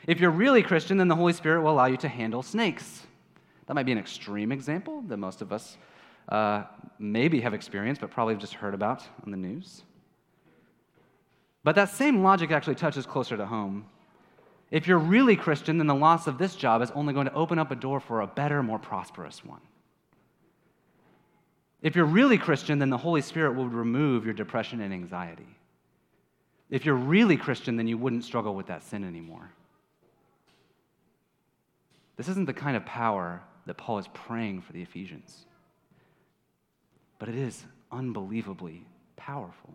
If 0.07 0.21
you're 0.21 0.31
really 0.31 0.63
Christian, 0.63 0.99
then 0.99 1.09
the 1.09 1.17
Holy 1.17 1.33
Spirit 1.33 1.63
will 1.63 1.73
allow 1.73 1.87
you 1.87 1.97
to 1.99 2.09
handle 2.09 2.43
snakes. 2.43 3.07
That 3.67 3.75
might 3.75 3.87
be 3.87 3.93
an 3.93 3.99
extreme 3.99 4.53
example 4.53 5.03
that 5.09 5.17
most 5.17 5.41
of 5.41 5.53
us 5.53 5.79
uh, 6.29 6.65
maybe 6.99 7.41
have 7.41 7.55
experienced, 7.55 8.01
but 8.01 8.11
probably 8.11 8.35
have 8.35 8.41
just 8.41 8.55
heard 8.55 8.75
about 8.75 9.03
on 9.25 9.31
the 9.31 9.37
news. 9.37 9.83
But 11.65 11.75
that 11.75 11.89
same 11.89 12.23
logic 12.23 12.51
actually 12.51 12.75
touches 12.75 13.07
closer 13.07 13.37
to 13.37 13.47
home. 13.47 13.87
If 14.71 14.87
you're 14.87 14.99
really 14.99 15.35
Christian, 15.35 15.79
then 15.79 15.87
the 15.87 15.95
loss 15.95 16.27
of 16.27 16.39
this 16.39 16.55
job 16.55 16.83
is 16.83 16.91
only 16.93 17.15
going 17.15 17.27
to 17.27 17.35
open 17.35 17.59
up 17.59 17.71
a 17.71 17.77
door 17.77 18.01
for 18.01 18.21
a 18.21 18.27
better, 18.27 18.63
more 18.63 18.79
prosperous 18.79 19.45
one. 19.45 19.61
If 21.81 21.97
you're 21.97 22.05
really 22.05 22.39
Christian, 22.39 22.79
then 22.79 22.91
the 22.91 22.99
Holy 22.99 23.21
Spirit 23.21 23.55
will 23.55 23.69
remove 23.69 24.25
your 24.25 24.35
depression 24.35 24.81
and 24.81 24.93
anxiety. 24.93 25.47
If 26.71 26.85
you're 26.85 26.95
really 26.95 27.37
Christian, 27.37 27.77
then 27.77 27.87
you 27.87 27.99
wouldn't 27.99 28.25
struggle 28.25 28.55
with 28.55 28.67
that 28.67 28.83
sin 28.83 29.05
anymore. 29.05 29.51
This 32.17 32.29
isn't 32.29 32.47
the 32.47 32.55
kind 32.55 32.77
of 32.77 32.87
power 32.87 33.43
that 33.67 33.77
Paul 33.77 33.99
is 33.99 34.09
praying 34.15 34.63
for 34.63 34.73
the 34.73 34.83
Ephesians, 34.83 35.47
but 37.19 37.29
it 37.29 37.35
is 37.35 37.65
unbelievably 37.91 38.87
powerful. 39.17 39.75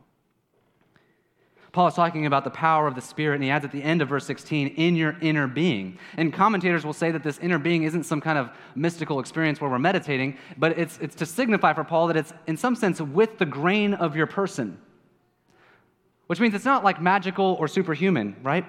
Paul 1.71 1.87
is 1.87 1.93
talking 1.93 2.25
about 2.25 2.43
the 2.43 2.49
power 2.49 2.87
of 2.87 2.95
the 2.95 3.01
Spirit, 3.01 3.35
and 3.35 3.43
he 3.43 3.51
adds 3.51 3.63
at 3.63 3.71
the 3.71 3.83
end 3.83 4.01
of 4.01 4.09
verse 4.09 4.25
16, 4.25 4.69
in 4.69 4.95
your 4.95 5.15
inner 5.21 5.47
being. 5.47 5.99
And 6.17 6.33
commentators 6.33 6.83
will 6.83 6.93
say 6.93 7.11
that 7.11 7.23
this 7.23 7.37
inner 7.39 7.59
being 7.59 7.83
isn't 7.83 8.05
some 8.05 8.21
kind 8.21 8.39
of 8.39 8.49
mystical 8.73 9.19
experience 9.19 9.61
where 9.61 9.69
we're 9.69 9.77
meditating, 9.77 10.37
but 10.57 10.77
it's, 10.79 10.97
it's 10.97 11.15
to 11.15 11.27
signify 11.27 11.73
for 11.73 11.83
Paul 11.83 12.07
that 12.07 12.17
it's, 12.17 12.33
in 12.47 12.57
some 12.57 12.75
sense, 12.75 12.99
with 12.99 13.37
the 13.37 13.45
grain 13.45 13.93
of 13.93 14.15
your 14.15 14.25
person. 14.25 14.79
Which 16.25 16.39
means 16.39 16.55
it's 16.55 16.65
not 16.65 16.83
like 16.83 17.01
magical 17.01 17.55
or 17.59 17.67
superhuman, 17.67 18.35
right? 18.41 18.65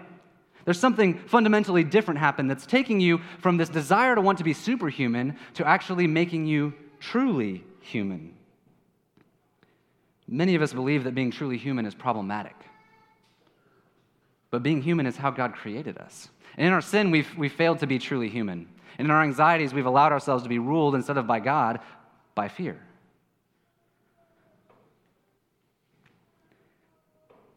There's 0.66 0.78
something 0.78 1.18
fundamentally 1.26 1.84
different 1.84 2.20
happen 2.20 2.48
that's 2.48 2.66
taking 2.66 3.00
you 3.00 3.20
from 3.38 3.56
this 3.56 3.70
desire 3.70 4.14
to 4.14 4.20
want 4.20 4.38
to 4.38 4.44
be 4.44 4.52
superhuman 4.52 5.36
to 5.54 5.66
actually 5.66 6.06
making 6.06 6.46
you 6.46 6.74
truly 7.00 7.64
human. 7.80 8.34
Many 10.28 10.54
of 10.54 10.62
us 10.62 10.72
believe 10.72 11.04
that 11.04 11.14
being 11.14 11.30
truly 11.30 11.56
human 11.56 11.86
is 11.86 11.94
problematic. 11.94 12.54
But 14.50 14.62
being 14.62 14.82
human 14.82 15.06
is 15.06 15.16
how 15.16 15.30
God 15.30 15.54
created 15.54 15.98
us. 15.98 16.28
And 16.56 16.66
in 16.66 16.72
our 16.72 16.80
sin, 16.80 17.10
we've, 17.10 17.28
we've 17.36 17.52
failed 17.52 17.78
to 17.80 17.86
be 17.86 17.98
truly 17.98 18.28
human. 18.28 18.68
And 18.98 19.06
in 19.06 19.10
our 19.10 19.22
anxieties, 19.22 19.72
we've 19.72 19.86
allowed 19.86 20.12
ourselves 20.12 20.42
to 20.42 20.48
be 20.48 20.58
ruled 20.58 20.94
instead 20.94 21.16
of 21.16 21.26
by 21.26 21.40
God, 21.40 21.80
by 22.34 22.48
fear. 22.48 22.80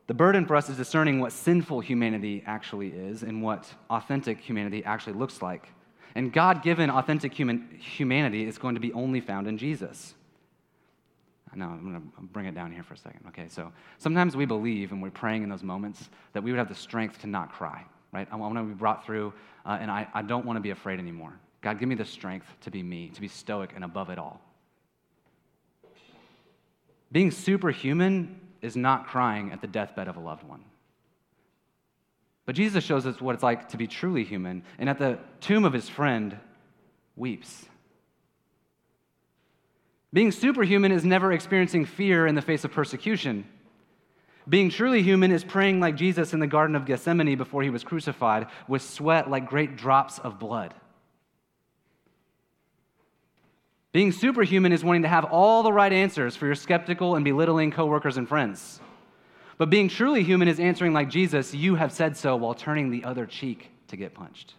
The 0.06 0.14
burden 0.14 0.46
for 0.46 0.56
us 0.56 0.70
is 0.70 0.78
discerning 0.78 1.20
what 1.20 1.32
sinful 1.32 1.80
humanity 1.80 2.44
actually 2.46 2.90
is 2.90 3.24
and 3.24 3.42
what 3.42 3.74
authentic 3.90 4.40
humanity 4.40 4.84
actually 4.86 5.14
looks 5.14 5.42
like. 5.42 5.70
And 6.14 6.32
God 6.32 6.62
given 6.62 6.90
authentic 6.90 7.34
human, 7.34 7.80
humanity 7.80 8.46
is 8.46 8.58
going 8.58 8.76
to 8.76 8.82
be 8.82 8.94
only 8.94 9.22
found 9.22 9.48
in 9.48 9.58
Jesus. 9.58 10.14
No, 11.56 11.66
I'm 11.66 11.84
going 11.84 12.02
to 12.02 12.22
bring 12.22 12.46
it 12.46 12.56
down 12.56 12.72
here 12.72 12.84
for 12.84 12.94
a 12.94 12.98
second. 12.98 13.22
Okay, 13.30 13.48
so 13.48 13.72
sometimes 13.98 14.36
we 14.36 14.46
believe 14.46 14.92
and 14.92 15.02
we're 15.02 15.12
praying 15.12 15.44
in 15.44 15.50
those 15.50 15.64
moments 15.64 16.10
that 16.34 16.44
we 16.44 16.52
would 16.52 16.58
have 16.58 16.70
the 16.70 16.76
strength 16.76 17.22
to 17.22 17.28
not 17.28 17.52
cry, 17.52 17.84
right? 18.12 18.28
I 18.32 18.36
want 18.36 18.56
to 18.56 18.64
be 18.64 18.74
brought 18.74 19.06
through, 19.06 19.34
uh, 19.66 19.78
and 19.80 19.92
I, 19.92 20.08
I 20.14 20.22
don't 20.22 20.46
want 20.46 20.58
to 20.58 20.62
be 20.62 20.72
afraid 20.72 21.00
anymore. 21.00 21.34
God, 21.62 21.80
give 21.80 21.88
me 21.88 21.96
the 21.96 22.06
strength 22.06 22.48
to 22.62 22.72
be 22.72 22.84
me, 22.84 23.10
to 23.10 23.22
be 23.22 23.28
stoic 23.28 23.72
and 23.76 23.84
above 23.84 24.10
it 24.10 24.20
all. 24.20 24.42
Being 27.12 27.32
superhuman 27.32 28.40
is 28.62 28.76
not 28.76 29.08
crying 29.08 29.52
at 29.52 29.62
the 29.62 29.68
deathbed 29.68 30.08
of 30.08 30.18
a 30.18 30.20
loved 30.20 30.44
one. 30.44 30.64
But 32.46 32.56
Jesus 32.56 32.84
shows 32.84 33.06
us 33.06 33.22
what 33.22 33.36
it's 33.36 33.44
like 33.44 33.70
to 33.70 33.78
be 33.78 33.88
truly 33.88 34.24
human, 34.24 34.64
and 34.78 34.90
at 34.90 34.98
the 34.98 35.20
tomb 35.40 35.64
of 35.64 35.74
his 35.74 35.88
friend, 35.88 36.38
weeps. 37.16 37.66
Being 40.14 40.32
superhuman 40.32 40.92
is 40.92 41.04
never 41.04 41.34
experiencing 41.34 41.86
fear 41.86 42.28
in 42.28 42.36
the 42.36 42.42
face 42.42 42.64
of 42.64 42.72
persecution. 42.72 43.46
Being 44.48 44.70
truly 44.70 45.02
human 45.02 45.32
is 45.32 45.44
praying 45.44 45.80
like 45.80 45.96
Jesus 45.96 46.34
in 46.34 46.40
the 46.40 46.48
Garden 46.48 46.76
of 46.76 46.86
Gethsemane 46.86 47.36
before 47.36 47.64
he 47.64 47.72
was 47.72 47.84
crucified, 47.84 48.48
with 48.68 48.84
sweat 48.84 49.30
like 49.30 49.48
great 49.48 49.76
drops 49.76 50.20
of 50.20 50.38
blood. 50.38 50.76
Being 53.92 54.12
superhuman 54.12 54.72
is 54.72 54.84
wanting 54.84 55.04
to 55.04 55.08
have 55.08 55.26
all 55.26 55.64
the 55.64 55.74
right 55.74 55.94
answers 55.94 56.36
for 56.36 56.46
your 56.46 56.56
skeptical 56.56 57.16
and 57.16 57.26
belittling 57.26 57.72
coworkers 57.72 58.18
and 58.18 58.28
friends. 58.28 58.82
But 59.58 59.70
being 59.70 59.88
truly 59.88 60.24
human 60.24 60.48
is 60.48 60.60
answering 60.60 60.94
like 60.94 61.10
Jesus, 61.10 61.54
you 61.54 61.76
have 61.76 61.92
said 61.92 62.18
so, 62.18 62.36
while 62.36 62.54
turning 62.54 62.90
the 62.90 63.04
other 63.04 63.26
cheek 63.26 63.70
to 63.88 63.96
get 63.96 64.14
punched. 64.14 64.56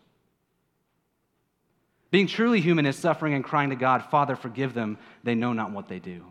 Being 2.15 2.29
truly 2.29 2.61
human 2.61 2.87
is 2.87 2.95
suffering 2.95 3.35
and 3.35 3.43
crying 3.43 3.71
to 3.71 3.75
God, 3.75 4.05
Father, 4.09 4.37
forgive 4.37 4.73
them. 4.73 4.99
They 5.25 5.35
know 5.35 5.53
not 5.53 5.73
what 5.73 5.89
they 5.89 5.99
do. 5.99 6.25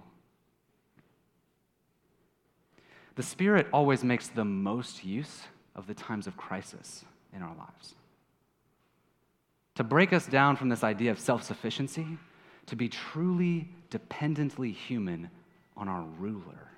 The 3.15 3.23
Spirit 3.23 3.67
always 3.73 4.01
makes 4.01 4.29
the 4.29 4.45
most 4.45 5.03
use 5.03 5.41
of 5.75 5.85
the 5.85 5.93
times 5.93 6.25
of 6.25 6.37
crisis 6.37 7.03
in 7.35 7.41
our 7.41 7.53
lives. 7.57 7.95
To 9.75 9.83
break 9.83 10.13
us 10.13 10.25
down 10.25 10.55
from 10.55 10.69
this 10.69 10.85
idea 10.85 11.11
of 11.11 11.19
self 11.19 11.43
sufficiency, 11.43 12.17
to 12.67 12.77
be 12.77 12.87
truly 12.87 13.67
dependently 13.89 14.71
human 14.71 15.29
on 15.75 15.89
our 15.89 16.05
ruler. 16.17 16.69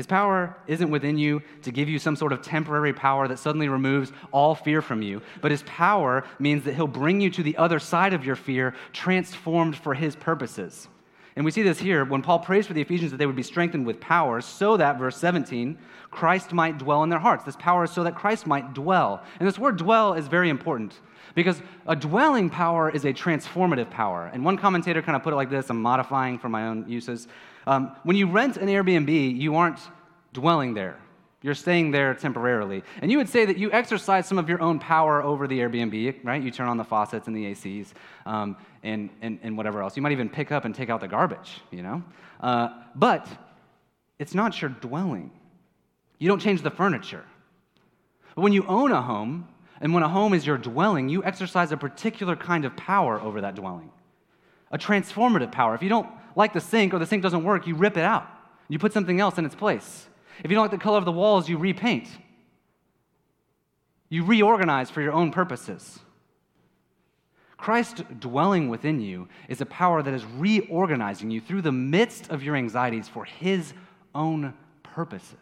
His 0.00 0.06
power 0.06 0.56
isn't 0.66 0.90
within 0.90 1.18
you 1.18 1.42
to 1.60 1.70
give 1.70 1.86
you 1.86 1.98
some 1.98 2.16
sort 2.16 2.32
of 2.32 2.40
temporary 2.40 2.94
power 2.94 3.28
that 3.28 3.38
suddenly 3.38 3.68
removes 3.68 4.12
all 4.32 4.54
fear 4.54 4.80
from 4.80 5.02
you, 5.02 5.20
but 5.42 5.50
his 5.50 5.62
power 5.64 6.24
means 6.38 6.64
that 6.64 6.72
he'll 6.72 6.86
bring 6.86 7.20
you 7.20 7.28
to 7.28 7.42
the 7.42 7.54
other 7.58 7.78
side 7.78 8.14
of 8.14 8.24
your 8.24 8.34
fear, 8.34 8.74
transformed 8.94 9.76
for 9.76 9.92
his 9.92 10.16
purposes. 10.16 10.88
And 11.36 11.44
we 11.44 11.50
see 11.50 11.62
this 11.62 11.78
here 11.78 12.06
when 12.06 12.22
Paul 12.22 12.38
prays 12.38 12.66
for 12.66 12.72
the 12.72 12.80
Ephesians 12.80 13.10
that 13.10 13.18
they 13.18 13.26
would 13.26 13.36
be 13.36 13.42
strengthened 13.42 13.84
with 13.84 14.00
power, 14.00 14.40
so 14.40 14.78
that, 14.78 14.98
verse 14.98 15.18
17, 15.18 15.76
Christ 16.10 16.54
might 16.54 16.78
dwell 16.78 17.02
in 17.02 17.10
their 17.10 17.18
hearts. 17.18 17.44
This 17.44 17.56
power 17.56 17.84
is 17.84 17.90
so 17.90 18.02
that 18.04 18.14
Christ 18.14 18.46
might 18.46 18.72
dwell. 18.72 19.22
And 19.38 19.46
this 19.46 19.58
word 19.58 19.76
dwell 19.76 20.14
is 20.14 20.28
very 20.28 20.48
important 20.48 20.98
because 21.34 21.60
a 21.86 21.94
dwelling 21.94 22.48
power 22.48 22.88
is 22.88 23.04
a 23.04 23.12
transformative 23.12 23.90
power. 23.90 24.30
And 24.32 24.46
one 24.46 24.56
commentator 24.56 25.02
kind 25.02 25.14
of 25.14 25.22
put 25.22 25.34
it 25.34 25.36
like 25.36 25.50
this 25.50 25.68
I'm 25.68 25.82
modifying 25.82 26.38
for 26.38 26.48
my 26.48 26.68
own 26.68 26.88
uses. 26.88 27.28
Um, 27.66 27.96
when 28.02 28.16
you 28.16 28.26
rent 28.26 28.56
an 28.56 28.68
Airbnb, 28.68 29.38
you 29.38 29.56
aren't 29.56 29.80
dwelling 30.32 30.74
there. 30.74 30.98
You're 31.42 31.54
staying 31.54 31.90
there 31.90 32.14
temporarily. 32.14 32.82
And 33.00 33.10
you 33.10 33.16
would 33.16 33.28
say 33.28 33.46
that 33.46 33.56
you 33.56 33.72
exercise 33.72 34.26
some 34.26 34.38
of 34.38 34.48
your 34.48 34.60
own 34.60 34.78
power 34.78 35.22
over 35.22 35.46
the 35.46 35.58
Airbnb, 35.58 36.22
right? 36.22 36.42
You 36.42 36.50
turn 36.50 36.68
on 36.68 36.76
the 36.76 36.84
faucets 36.84 37.26
and 37.28 37.36
the 37.36 37.46
ACs 37.46 37.92
um, 38.26 38.56
and, 38.82 39.08
and, 39.22 39.38
and 39.42 39.56
whatever 39.56 39.82
else. 39.82 39.96
You 39.96 40.02
might 40.02 40.12
even 40.12 40.28
pick 40.28 40.52
up 40.52 40.66
and 40.66 40.74
take 40.74 40.90
out 40.90 41.00
the 41.00 41.08
garbage, 41.08 41.60
you 41.70 41.82
know? 41.82 42.02
Uh, 42.40 42.68
but 42.94 43.26
it's 44.18 44.34
not 44.34 44.60
your 44.60 44.70
dwelling. 44.70 45.30
You 46.18 46.28
don't 46.28 46.40
change 46.40 46.60
the 46.60 46.70
furniture. 46.70 47.24
But 48.34 48.42
when 48.42 48.52
you 48.52 48.66
own 48.66 48.92
a 48.92 49.00
home, 49.00 49.48
and 49.80 49.94
when 49.94 50.02
a 50.02 50.08
home 50.08 50.34
is 50.34 50.46
your 50.46 50.58
dwelling, 50.58 51.08
you 51.08 51.24
exercise 51.24 51.72
a 51.72 51.76
particular 51.76 52.36
kind 52.36 52.66
of 52.66 52.76
power 52.76 53.18
over 53.18 53.40
that 53.40 53.54
dwelling, 53.54 53.90
a 54.70 54.76
transformative 54.76 55.50
power. 55.50 55.74
If 55.74 55.82
you 55.82 55.88
don't 55.88 56.06
like 56.36 56.52
the 56.52 56.60
sink 56.60 56.94
or 56.94 56.98
the 56.98 57.06
sink 57.06 57.22
doesn't 57.22 57.44
work, 57.44 57.66
you 57.66 57.74
rip 57.74 57.96
it 57.96 58.04
out. 58.04 58.26
You 58.68 58.78
put 58.78 58.92
something 58.92 59.20
else 59.20 59.38
in 59.38 59.44
its 59.44 59.54
place. 59.54 60.06
If 60.42 60.50
you 60.50 60.54
don't 60.54 60.64
like 60.64 60.70
the 60.70 60.78
color 60.78 60.98
of 60.98 61.04
the 61.04 61.12
walls, 61.12 61.48
you 61.48 61.58
repaint. 61.58 62.08
You 64.08 64.24
reorganize 64.24 64.90
for 64.90 65.02
your 65.02 65.12
own 65.12 65.30
purposes. 65.30 66.00
Christ 67.56 68.04
dwelling 68.18 68.68
within 68.68 69.00
you 69.00 69.28
is 69.48 69.60
a 69.60 69.66
power 69.66 70.02
that 70.02 70.14
is 70.14 70.24
reorganizing 70.24 71.30
you 71.30 71.40
through 71.40 71.62
the 71.62 71.72
midst 71.72 72.30
of 72.30 72.42
your 72.42 72.56
anxieties 72.56 73.06
for 73.06 73.24
his 73.24 73.74
own 74.14 74.54
purposes. 74.82 75.36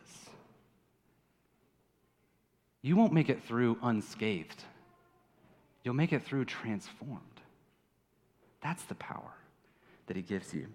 You 2.82 2.96
won't 2.96 3.12
make 3.12 3.28
it 3.28 3.44
through 3.44 3.78
unscathed, 3.82 4.64
you'll 5.84 5.94
make 5.94 6.12
it 6.12 6.24
through 6.24 6.46
transformed. 6.46 7.22
That's 8.60 8.82
the 8.84 8.96
power 8.96 9.34
that 10.08 10.16
he 10.16 10.22
gives 10.22 10.52
you. 10.52 10.66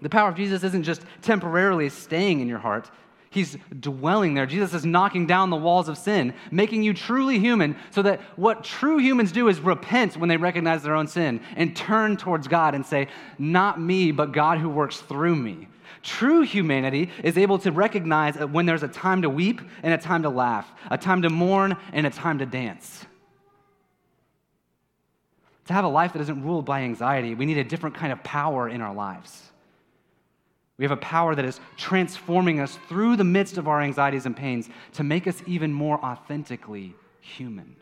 The 0.00 0.08
power 0.08 0.28
of 0.28 0.36
Jesus 0.36 0.64
isn't 0.64 0.82
just 0.82 1.02
temporarily 1.22 1.88
staying 1.88 2.40
in 2.40 2.48
your 2.48 2.58
heart, 2.58 2.90
He's 3.32 3.56
dwelling 3.80 4.34
there. 4.34 4.44
Jesus 4.44 4.74
is 4.74 4.84
knocking 4.84 5.26
down 5.26 5.48
the 5.48 5.56
walls 5.56 5.88
of 5.88 5.96
sin, 5.96 6.34
making 6.50 6.82
you 6.82 6.92
truly 6.92 7.38
human, 7.38 7.76
so 7.90 8.02
that 8.02 8.20
what 8.36 8.62
true 8.62 8.98
humans 8.98 9.32
do 9.32 9.48
is 9.48 9.58
repent 9.58 10.18
when 10.18 10.28
they 10.28 10.36
recognize 10.36 10.82
their 10.82 10.94
own 10.94 11.06
sin 11.06 11.40
and 11.56 11.74
turn 11.74 12.18
towards 12.18 12.46
God 12.46 12.74
and 12.74 12.84
say, 12.84 13.08
Not 13.38 13.80
me, 13.80 14.12
but 14.12 14.32
God 14.32 14.58
who 14.58 14.68
works 14.68 14.98
through 15.00 15.34
me. 15.34 15.66
True 16.02 16.42
humanity 16.42 17.10
is 17.24 17.38
able 17.38 17.58
to 17.60 17.72
recognize 17.72 18.36
when 18.36 18.66
there's 18.66 18.82
a 18.82 18.88
time 18.88 19.22
to 19.22 19.30
weep 19.30 19.62
and 19.82 19.94
a 19.94 19.98
time 19.98 20.24
to 20.24 20.28
laugh, 20.28 20.70
a 20.90 20.98
time 20.98 21.22
to 21.22 21.30
mourn 21.30 21.74
and 21.94 22.06
a 22.06 22.10
time 22.10 22.38
to 22.38 22.44
dance. 22.44 23.06
To 25.66 25.72
have 25.72 25.84
a 25.84 25.88
life 25.88 26.12
that 26.14 26.22
isn't 26.22 26.42
ruled 26.42 26.64
by 26.64 26.82
anxiety, 26.82 27.34
we 27.34 27.46
need 27.46 27.58
a 27.58 27.64
different 27.64 27.96
kind 27.96 28.12
of 28.12 28.22
power 28.24 28.68
in 28.68 28.80
our 28.80 28.94
lives. 28.94 29.52
We 30.76 30.84
have 30.84 30.92
a 30.92 30.96
power 30.96 31.34
that 31.34 31.44
is 31.44 31.60
transforming 31.76 32.58
us 32.58 32.78
through 32.88 33.16
the 33.16 33.24
midst 33.24 33.58
of 33.58 33.68
our 33.68 33.80
anxieties 33.80 34.26
and 34.26 34.36
pains 34.36 34.68
to 34.94 35.04
make 35.04 35.26
us 35.26 35.40
even 35.46 35.72
more 35.72 36.02
authentically 36.04 36.94
human. 37.20 37.76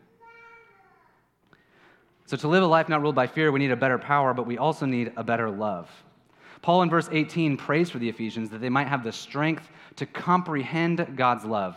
So, 2.25 2.37
to 2.37 2.47
live 2.47 2.63
a 2.63 2.67
life 2.67 2.87
not 2.87 3.01
ruled 3.01 3.15
by 3.15 3.27
fear, 3.27 3.51
we 3.51 3.59
need 3.59 3.71
a 3.71 3.75
better 3.75 3.97
power, 3.97 4.33
but 4.33 4.45
we 4.45 4.57
also 4.57 4.85
need 4.85 5.11
a 5.17 5.23
better 5.23 5.49
love. 5.49 5.89
Paul 6.61 6.83
in 6.83 6.89
verse 6.89 7.09
18 7.11 7.57
prays 7.57 7.89
for 7.89 7.97
the 7.97 8.07
Ephesians 8.07 8.51
that 8.51 8.61
they 8.61 8.69
might 8.69 8.87
have 8.87 9.03
the 9.03 9.11
strength 9.11 9.67
to 9.95 10.05
comprehend 10.05 11.17
God's 11.17 11.43
love. 11.43 11.75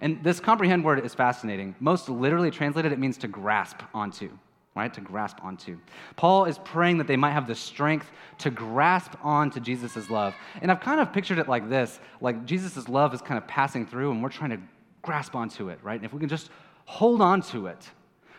And 0.00 0.22
this 0.24 0.40
comprehend 0.40 0.84
word 0.84 1.04
is 1.04 1.14
fascinating. 1.14 1.74
Most 1.78 2.08
literally 2.08 2.50
translated, 2.50 2.90
it 2.90 2.98
means 2.98 3.16
to 3.18 3.28
grasp 3.28 3.80
onto 3.94 4.30
right? 4.74 4.92
To 4.94 5.00
grasp 5.00 5.44
onto. 5.44 5.78
Paul 6.16 6.46
is 6.46 6.58
praying 6.58 6.98
that 6.98 7.06
they 7.06 7.16
might 7.16 7.30
have 7.30 7.46
the 7.46 7.54
strength 7.54 8.10
to 8.38 8.50
grasp 8.50 9.12
onto 9.22 9.60
Jesus' 9.60 10.10
love. 10.10 10.34
And 10.60 10.70
I've 10.70 10.80
kind 10.80 11.00
of 11.00 11.12
pictured 11.12 11.38
it 11.38 11.48
like 11.48 11.68
this 11.68 12.00
like 12.20 12.44
Jesus' 12.44 12.88
love 12.88 13.14
is 13.14 13.22
kind 13.22 13.38
of 13.38 13.46
passing 13.46 13.86
through, 13.86 14.10
and 14.10 14.22
we're 14.22 14.30
trying 14.30 14.50
to 14.50 14.60
grasp 15.02 15.34
onto 15.34 15.68
it, 15.68 15.78
right? 15.82 15.96
And 15.96 16.04
if 16.04 16.12
we 16.12 16.18
can 16.18 16.28
just 16.28 16.50
hold 16.86 17.20
on 17.20 17.42
to 17.42 17.66
it, 17.66 17.90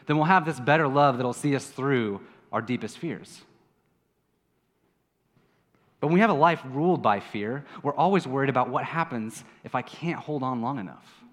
then 0.07 0.17
we'll 0.17 0.25
have 0.25 0.45
this 0.45 0.59
better 0.59 0.87
love 0.87 1.17
that'll 1.17 1.33
see 1.33 1.55
us 1.55 1.65
through 1.65 2.21
our 2.51 2.61
deepest 2.61 2.97
fears. 2.97 3.41
But 5.99 6.07
when 6.07 6.15
we 6.15 6.19
have 6.19 6.29
a 6.29 6.33
life 6.33 6.61
ruled 6.65 7.01
by 7.01 7.19
fear, 7.19 7.65
we're 7.81 7.95
always 7.95 8.27
worried 8.27 8.49
about 8.49 8.69
what 8.69 8.83
happens 8.83 9.43
if 9.63 9.73
I 9.73 9.81
can't 9.81 10.19
hold 10.19 10.43
on 10.43 10.61
long 10.61 10.79
enough. 10.79 11.24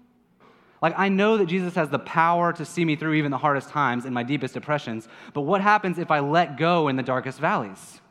Like, 0.83 0.99
I 0.99 1.07
know 1.07 1.37
that 1.37 1.45
Jesus 1.45 1.75
has 1.75 1.89
the 1.89 1.97
power 1.97 2.51
to 2.51 2.65
see 2.65 2.83
me 2.83 2.97
through 2.97 3.13
even 3.13 3.31
the 3.31 3.37
hardest 3.37 3.69
times 3.69 4.03
and 4.03 4.13
my 4.13 4.21
deepest 4.21 4.53
depressions, 4.53 5.07
but 5.33 5.41
what 5.41 5.61
happens 5.61 5.97
if 5.97 6.11
I 6.11 6.19
let 6.19 6.57
go 6.57 6.89
in 6.89 6.97
the 6.97 7.03
darkest 7.03 7.39
valleys? 7.39 8.01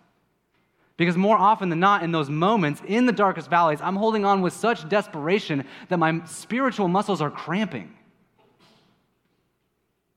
Because 0.97 1.15
more 1.15 1.37
often 1.37 1.69
than 1.69 1.81
not, 1.81 2.03
in 2.03 2.13
those 2.13 2.31
moments, 2.31 2.81
in 2.87 3.05
the 3.05 3.13
darkest 3.13 3.51
valleys, 3.51 3.83
I'm 3.83 3.97
holding 3.97 4.25
on 4.25 4.41
with 4.41 4.55
such 4.55 4.89
desperation 4.89 5.67
that 5.91 5.99
my 5.99 6.25
spiritual 6.25 6.89
muscles 6.89 7.21
are 7.21 7.31
cramping. 7.31 7.93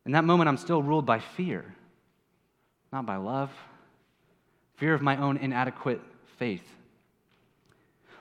In 0.05 0.13
that 0.13 0.23
moment, 0.23 0.47
I'm 0.47 0.55
still 0.55 0.81
ruled 0.81 1.05
by 1.05 1.19
fear, 1.19 1.75
not 2.93 3.05
by 3.05 3.17
love, 3.17 3.51
fear 4.77 4.93
of 4.93 5.01
my 5.01 5.17
own 5.17 5.35
inadequate 5.35 5.99
faith. 6.37 6.74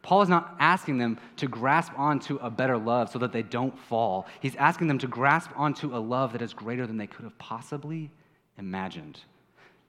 Paul 0.05 0.21
is 0.21 0.29
not 0.29 0.55
asking 0.61 0.99
them 0.99 1.19
to 1.39 1.49
grasp 1.49 1.99
onto 1.99 2.37
a 2.37 2.51
better 2.51 2.77
love 2.77 3.09
so 3.11 3.19
that 3.21 3.33
they 3.33 3.43
don't 3.43 3.77
fall. 3.77 4.27
He's 4.41 4.55
asking 4.57 4.87
them 4.87 4.99
to 4.99 5.07
grasp 5.07 5.51
onto 5.57 5.97
a 5.97 5.99
love 5.99 6.33
that 6.33 6.43
is 6.43 6.53
greater 6.53 6.87
than 6.87 6.99
they 6.99 7.07
could 7.07 7.25
have 7.25 7.37
possibly 7.39 8.11
imagined. 8.59 9.19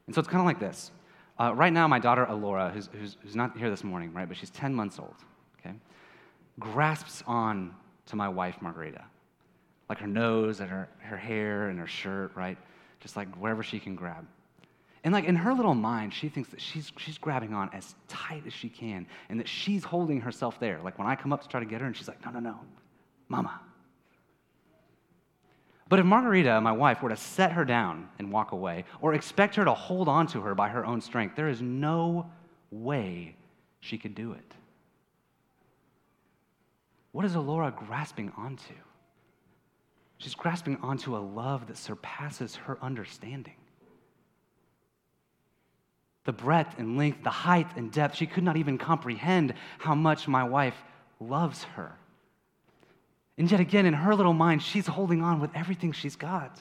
And 0.07 0.15
so 0.15 0.19
it's 0.19 0.29
kind 0.29 0.39
of 0.39 0.45
like 0.45 0.59
this. 0.59 0.91
Uh, 1.37 1.53
right 1.53 1.73
now, 1.73 1.85
my 1.85 1.99
daughter 1.99 2.23
Alora, 2.23 2.71
who's, 2.73 2.89
who's, 2.93 3.17
who's 3.23 3.35
not 3.35 3.57
here 3.57 3.69
this 3.69 3.83
morning, 3.83 4.13
right, 4.13 4.25
but 4.25 4.37
she's 4.37 4.51
10 4.51 4.73
months 4.73 4.99
old, 4.99 5.15
okay, 5.59 5.75
grasps 6.61 7.21
on 7.27 7.75
to 8.05 8.15
my 8.15 8.29
wife, 8.29 8.61
Margarita. 8.61 9.03
Like 9.89 9.99
her 9.99 10.07
nose 10.07 10.61
and 10.61 10.69
her, 10.69 10.87
her 10.99 11.17
hair 11.17 11.67
and 11.67 11.77
her 11.77 11.87
shirt, 11.87 12.31
right? 12.35 12.57
Just 13.01 13.17
like 13.17 13.27
wherever 13.35 13.63
she 13.63 13.79
can 13.79 13.97
grab. 13.97 14.25
And 15.05 15.13
like 15.13 15.25
in 15.25 15.35
her 15.35 15.53
little 15.53 15.75
mind, 15.75 16.15
she 16.15 16.29
thinks 16.29 16.49
that 16.49 16.59
she's, 16.59 16.91
she's 16.97 17.19
grabbing 17.19 17.53
on 17.53 17.69
as 17.73 17.93
tight 18.07 18.41
as 18.47 18.53
she 18.53 18.69
can 18.69 19.05
and 19.29 19.39
that 19.39 19.47
she's 19.47 19.83
holding 19.83 20.19
herself 20.19 20.59
there. 20.59 20.81
Like 20.83 20.97
when 20.97 21.07
I 21.07 21.15
come 21.15 21.31
up 21.31 21.43
to 21.43 21.47
try 21.47 21.59
to 21.59 21.65
get 21.65 21.79
her 21.79 21.85
and 21.85 21.95
she's 21.95 22.07
like, 22.07 22.25
no, 22.25 22.31
no, 22.31 22.39
no, 22.39 22.59
mama. 23.29 23.61
But 25.87 25.99
if 25.99 26.05
Margarita, 26.07 26.59
my 26.59 26.71
wife, 26.71 27.03
were 27.03 27.09
to 27.09 27.15
set 27.15 27.51
her 27.51 27.63
down 27.63 28.09
and 28.17 28.31
walk 28.31 28.51
away 28.51 28.85
or 28.99 29.13
expect 29.13 29.53
her 29.55 29.63
to 29.63 29.75
hold 29.75 30.07
on 30.07 30.25
to 30.27 30.41
her 30.41 30.55
by 30.55 30.69
her 30.69 30.83
own 30.83 30.99
strength, 30.99 31.35
there 31.35 31.49
is 31.49 31.61
no 31.61 32.27
way 32.71 33.35
she 33.81 33.99
could 33.99 34.15
do 34.15 34.31
it. 34.31 34.53
What 37.11 37.25
is 37.25 37.35
Alora 37.35 37.69
grasping 37.69 38.33
onto? 38.35 38.73
She's 40.17 40.33
grasping 40.33 40.77
onto 40.77 41.15
a 41.15 41.19
love 41.19 41.67
that 41.67 41.77
surpasses 41.77 42.55
her 42.55 42.79
understanding 42.81 43.53
the 46.25 46.33
breadth 46.33 46.77
and 46.77 46.97
length, 46.97 47.23
the 47.23 47.29
height 47.29 47.67
and 47.77 47.91
depth. 47.91 48.15
She 48.15 48.25
could 48.25 48.43
not 48.43 48.57
even 48.57 48.77
comprehend 48.77 49.53
how 49.77 49.95
much 49.95 50.27
my 50.27 50.43
wife 50.43 50.75
loves 51.19 51.63
her. 51.75 51.95
And 53.37 53.49
yet 53.49 53.59
again, 53.59 53.85
in 53.85 53.93
her 53.93 54.15
little 54.15 54.33
mind, 54.33 54.61
she's 54.63 54.87
holding 54.87 55.21
on 55.21 55.39
with 55.39 55.51
everything 55.55 55.91
she's 55.91 56.15
got. 56.15 56.59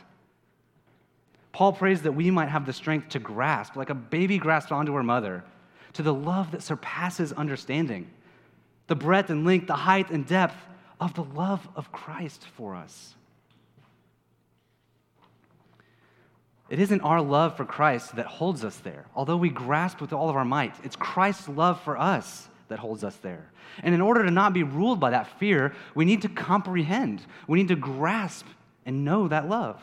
Paul 1.53 1.73
prays 1.73 2.03
that 2.03 2.13
we 2.13 2.31
might 2.31 2.49
have 2.49 2.67
the 2.67 2.73
strength 2.73 3.11
to 3.11 3.21
grasp, 3.21 3.77
like 3.77 3.91
a 3.91 3.95
baby 3.95 4.39
grasps 4.39 4.73
onto 4.73 4.93
her 4.95 5.05
mother, 5.05 5.45
to 5.93 6.03
the 6.03 6.13
love 6.13 6.51
that 6.51 6.63
surpasses 6.63 7.33
understanding, 7.33 8.11
the 8.89 8.97
breadth 8.97 9.31
and 9.31 9.47
length, 9.47 9.69
the 9.69 9.75
height 9.75 10.11
and 10.11 10.27
depth 10.27 10.57
of 11.01 11.15
the 11.15 11.23
love 11.23 11.67
of 11.77 11.93
Christ 11.93 12.45
for 12.57 12.75
us. 12.75 13.15
It 16.71 16.81
isn't 16.81 17.03
our 17.03 17.21
love 17.21 17.57
for 17.57 17.65
Christ 17.65 18.17
that 18.17 18.27
holds 18.27 18.65
us 18.65 18.77
there, 18.79 19.05
although 19.15 19.37
we 19.37 19.51
grasp 19.51 20.01
with 20.01 20.13
all 20.13 20.31
of 20.31 20.37
our 20.37 20.45
might. 20.45 20.75
It's 20.83 20.97
Christ's 20.97 21.49
love 21.49 21.81
for 21.83 21.99
us 21.99 22.49
that 22.69 22.79
holds 22.79 23.05
us 23.05 23.17
there. 23.17 23.51
And 23.83 23.95
in 23.95 24.01
order 24.01 24.25
to 24.25 24.31
not 24.31 24.53
be 24.53 24.63
ruled 24.63 24.99
by 24.99 25.11
that 25.11 25.39
fear, 25.39 25.75
we 25.95 26.05
need 26.05 26.23
to 26.23 26.29
comprehend, 26.29 27.27
we 27.47 27.59
need 27.59 27.69
to 27.69 27.77
grasp 27.77 28.47
and 28.87 29.05
know 29.05 29.29
that 29.29 29.49
love. 29.49 29.81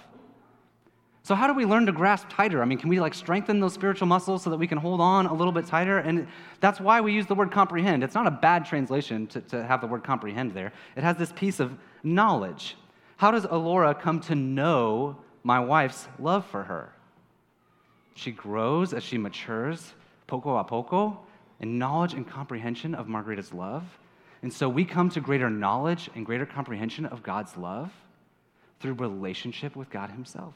So, 1.24 1.36
how 1.36 1.46
do 1.46 1.54
we 1.54 1.66
learn 1.66 1.86
to 1.86 1.92
grasp 1.92 2.28
tighter? 2.30 2.64
I 2.64 2.66
mean, 2.66 2.80
can 2.80 2.90
we 2.90 3.00
like 3.00 3.14
strengthen 3.14 3.60
those 3.60 3.74
spiritual 3.74 4.08
muscles 4.08 4.44
so 4.44 4.50
that 4.50 4.58
we 4.58 4.66
can 4.66 4.80
hold 4.80 5.00
on 5.00 5.28
a 5.28 5.34
little 5.34 5.52
bit 5.52 5.68
tighter? 5.68 6.00
And 6.00 6.28
that's 6.62 6.80
why 6.80 7.00
we 7.00 7.14
use 7.14 7.28
the 7.28 7.36
word 7.36 7.52
comprehend. 7.52 8.04
It's 8.04 8.16
not 8.16 8.26
a 8.26 8.32
bad 8.32 8.66
translation 8.66 9.28
to, 9.28 9.42
to 9.42 9.64
have 9.64 9.82
the 9.82 9.88
word 9.88 10.04
comprehend 10.04 10.56
there, 10.56 10.74
it 10.96 11.04
has 11.04 11.18
this 11.18 11.32
piece 11.32 11.60
of 11.60 11.78
knowledge. 12.04 12.76
How 13.18 13.30
does 13.30 13.46
Alora 13.46 13.94
come 13.94 14.20
to 14.22 14.34
know 14.34 15.18
my 15.44 15.60
wife's 15.60 16.08
love 16.20 16.46
for 16.46 16.64
her. 16.64 16.94
She 18.16 18.32
grows 18.32 18.94
as 18.94 19.04
she 19.04 19.18
matures, 19.18 19.94
poco 20.28 20.58
a 20.58 20.64
poco, 20.64 21.20
in 21.60 21.78
knowledge 21.78 22.14
and 22.14 22.28
comprehension 22.28 22.96
of 22.96 23.08
Margarita's 23.08 23.54
love. 23.54 23.84
And 24.42 24.52
so 24.52 24.68
we 24.68 24.86
come 24.86 25.10
to 25.12 25.22
greater 25.22 25.50
knowledge 25.50 26.10
and 26.16 26.26
greater 26.26 26.46
comprehension 26.46 27.06
of 27.06 27.24
God's 27.24 27.56
love 27.58 27.92
through 28.80 28.94
relationship 28.94 29.76
with 29.76 29.90
God 29.90 30.10
Himself. 30.10 30.56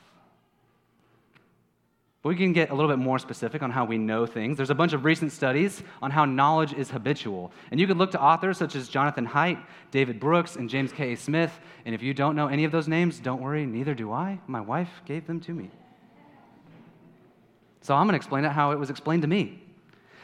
But 2.25 2.29
we 2.29 2.37
can 2.37 2.53
get 2.53 2.71
a 2.71 2.73
little 2.73 2.89
bit 2.89 2.97
more 2.97 3.19
specific 3.19 3.61
on 3.61 3.69
how 3.69 3.85
we 3.85 3.99
know 3.99 4.25
things. 4.25 4.57
There's 4.57 4.71
a 4.71 4.75
bunch 4.75 4.93
of 4.93 5.05
recent 5.05 5.31
studies 5.31 5.83
on 6.01 6.09
how 6.09 6.25
knowledge 6.25 6.73
is 6.73 6.89
habitual. 6.89 7.51
And 7.69 7.79
you 7.79 7.85
can 7.85 7.99
look 7.99 8.09
to 8.13 8.19
authors 8.19 8.57
such 8.57 8.75
as 8.75 8.89
Jonathan 8.89 9.27
Haidt, 9.27 9.63
David 9.91 10.19
Brooks, 10.19 10.55
and 10.55 10.67
James 10.67 10.91
K. 10.91 11.13
A. 11.13 11.17
Smith. 11.17 11.51
And 11.85 11.93
if 11.93 12.01
you 12.01 12.15
don't 12.15 12.35
know 12.35 12.47
any 12.47 12.63
of 12.63 12.71
those 12.71 12.87
names, 12.87 13.19
don't 13.19 13.43
worry, 13.43 13.67
neither 13.67 13.93
do 13.93 14.11
I. 14.11 14.39
My 14.47 14.59
wife 14.59 14.89
gave 15.05 15.27
them 15.27 15.39
to 15.41 15.51
me. 15.51 15.69
So 17.81 17.93
I'm 17.93 18.07
going 18.07 18.13
to 18.13 18.17
explain 18.17 18.43
it 18.43 18.51
how 18.51 18.71
it 18.71 18.79
was 18.79 18.89
explained 18.89 19.21
to 19.21 19.27
me. 19.27 19.61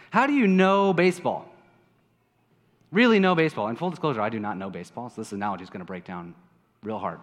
How 0.10 0.26
do 0.26 0.34
you 0.34 0.48
know 0.48 0.94
baseball? 0.94 1.54
Really 2.92 3.20
know 3.20 3.36
baseball. 3.36 3.68
In 3.68 3.76
full 3.76 3.92
disclosure, 3.92 4.22
I 4.22 4.30
do 4.30 4.40
not 4.40 4.58
know 4.58 4.72
baseball, 4.72 5.12
so 5.12 5.22
this 5.22 5.34
analogy 5.34 5.66
is 5.66 5.70
going 5.70 5.82
to 5.82 5.86
break 5.86 6.06
down 6.06 6.34
real 6.82 6.98
hard. 6.98 7.20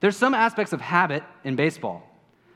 There's 0.00 0.16
some 0.16 0.32
aspects 0.32 0.72
of 0.72 0.80
habit 0.80 1.24
in 1.44 1.56
baseball. 1.56 2.08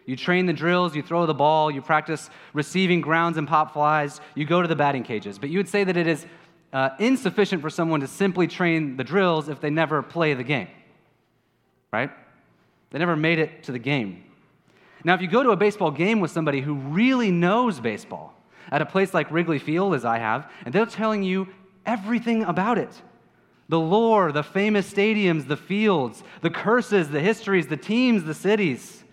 You 0.08 0.16
train 0.16 0.46
the 0.46 0.54
drills, 0.54 0.96
you 0.96 1.02
throw 1.02 1.26
the 1.26 1.34
ball, 1.34 1.70
you 1.70 1.82
practice 1.82 2.30
receiving 2.54 3.02
grounds 3.02 3.36
and 3.36 3.46
pop 3.46 3.74
flies, 3.74 4.22
you 4.34 4.46
go 4.46 4.62
to 4.62 4.66
the 4.66 4.74
batting 4.74 5.02
cages. 5.02 5.38
But 5.38 5.50
you 5.50 5.58
would 5.58 5.68
say 5.68 5.84
that 5.84 5.98
it 5.98 6.06
is 6.06 6.24
uh, 6.72 6.88
insufficient 6.98 7.60
for 7.60 7.68
someone 7.68 8.00
to 8.00 8.06
simply 8.06 8.46
train 8.46 8.96
the 8.96 9.04
drills 9.04 9.50
if 9.50 9.60
they 9.60 9.68
never 9.68 10.02
play 10.02 10.32
the 10.32 10.42
game, 10.42 10.68
right? 11.92 12.10
They 12.88 12.98
never 12.98 13.16
made 13.16 13.38
it 13.38 13.64
to 13.64 13.72
the 13.72 13.78
game. 13.78 14.24
Now, 15.04 15.12
if 15.12 15.20
you 15.20 15.28
go 15.28 15.42
to 15.42 15.50
a 15.50 15.56
baseball 15.56 15.90
game 15.90 16.20
with 16.20 16.30
somebody 16.30 16.62
who 16.62 16.76
really 16.76 17.30
knows 17.30 17.78
baseball, 17.78 18.32
at 18.72 18.80
a 18.80 18.86
place 18.86 19.12
like 19.12 19.30
Wrigley 19.30 19.58
Field, 19.58 19.94
as 19.94 20.06
I 20.06 20.16
have, 20.16 20.50
and 20.64 20.74
they're 20.74 20.86
telling 20.86 21.22
you 21.22 21.48
everything 21.84 22.44
about 22.44 22.78
it 22.78 23.02
the 23.68 23.78
lore, 23.78 24.32
the 24.32 24.42
famous 24.42 24.90
stadiums, 24.90 25.46
the 25.46 25.56
fields, 25.56 26.24
the 26.40 26.48
curses, 26.48 27.10
the 27.10 27.20
histories, 27.20 27.66
the 27.66 27.76
teams, 27.76 28.24
the 28.24 28.32
cities. 28.32 29.04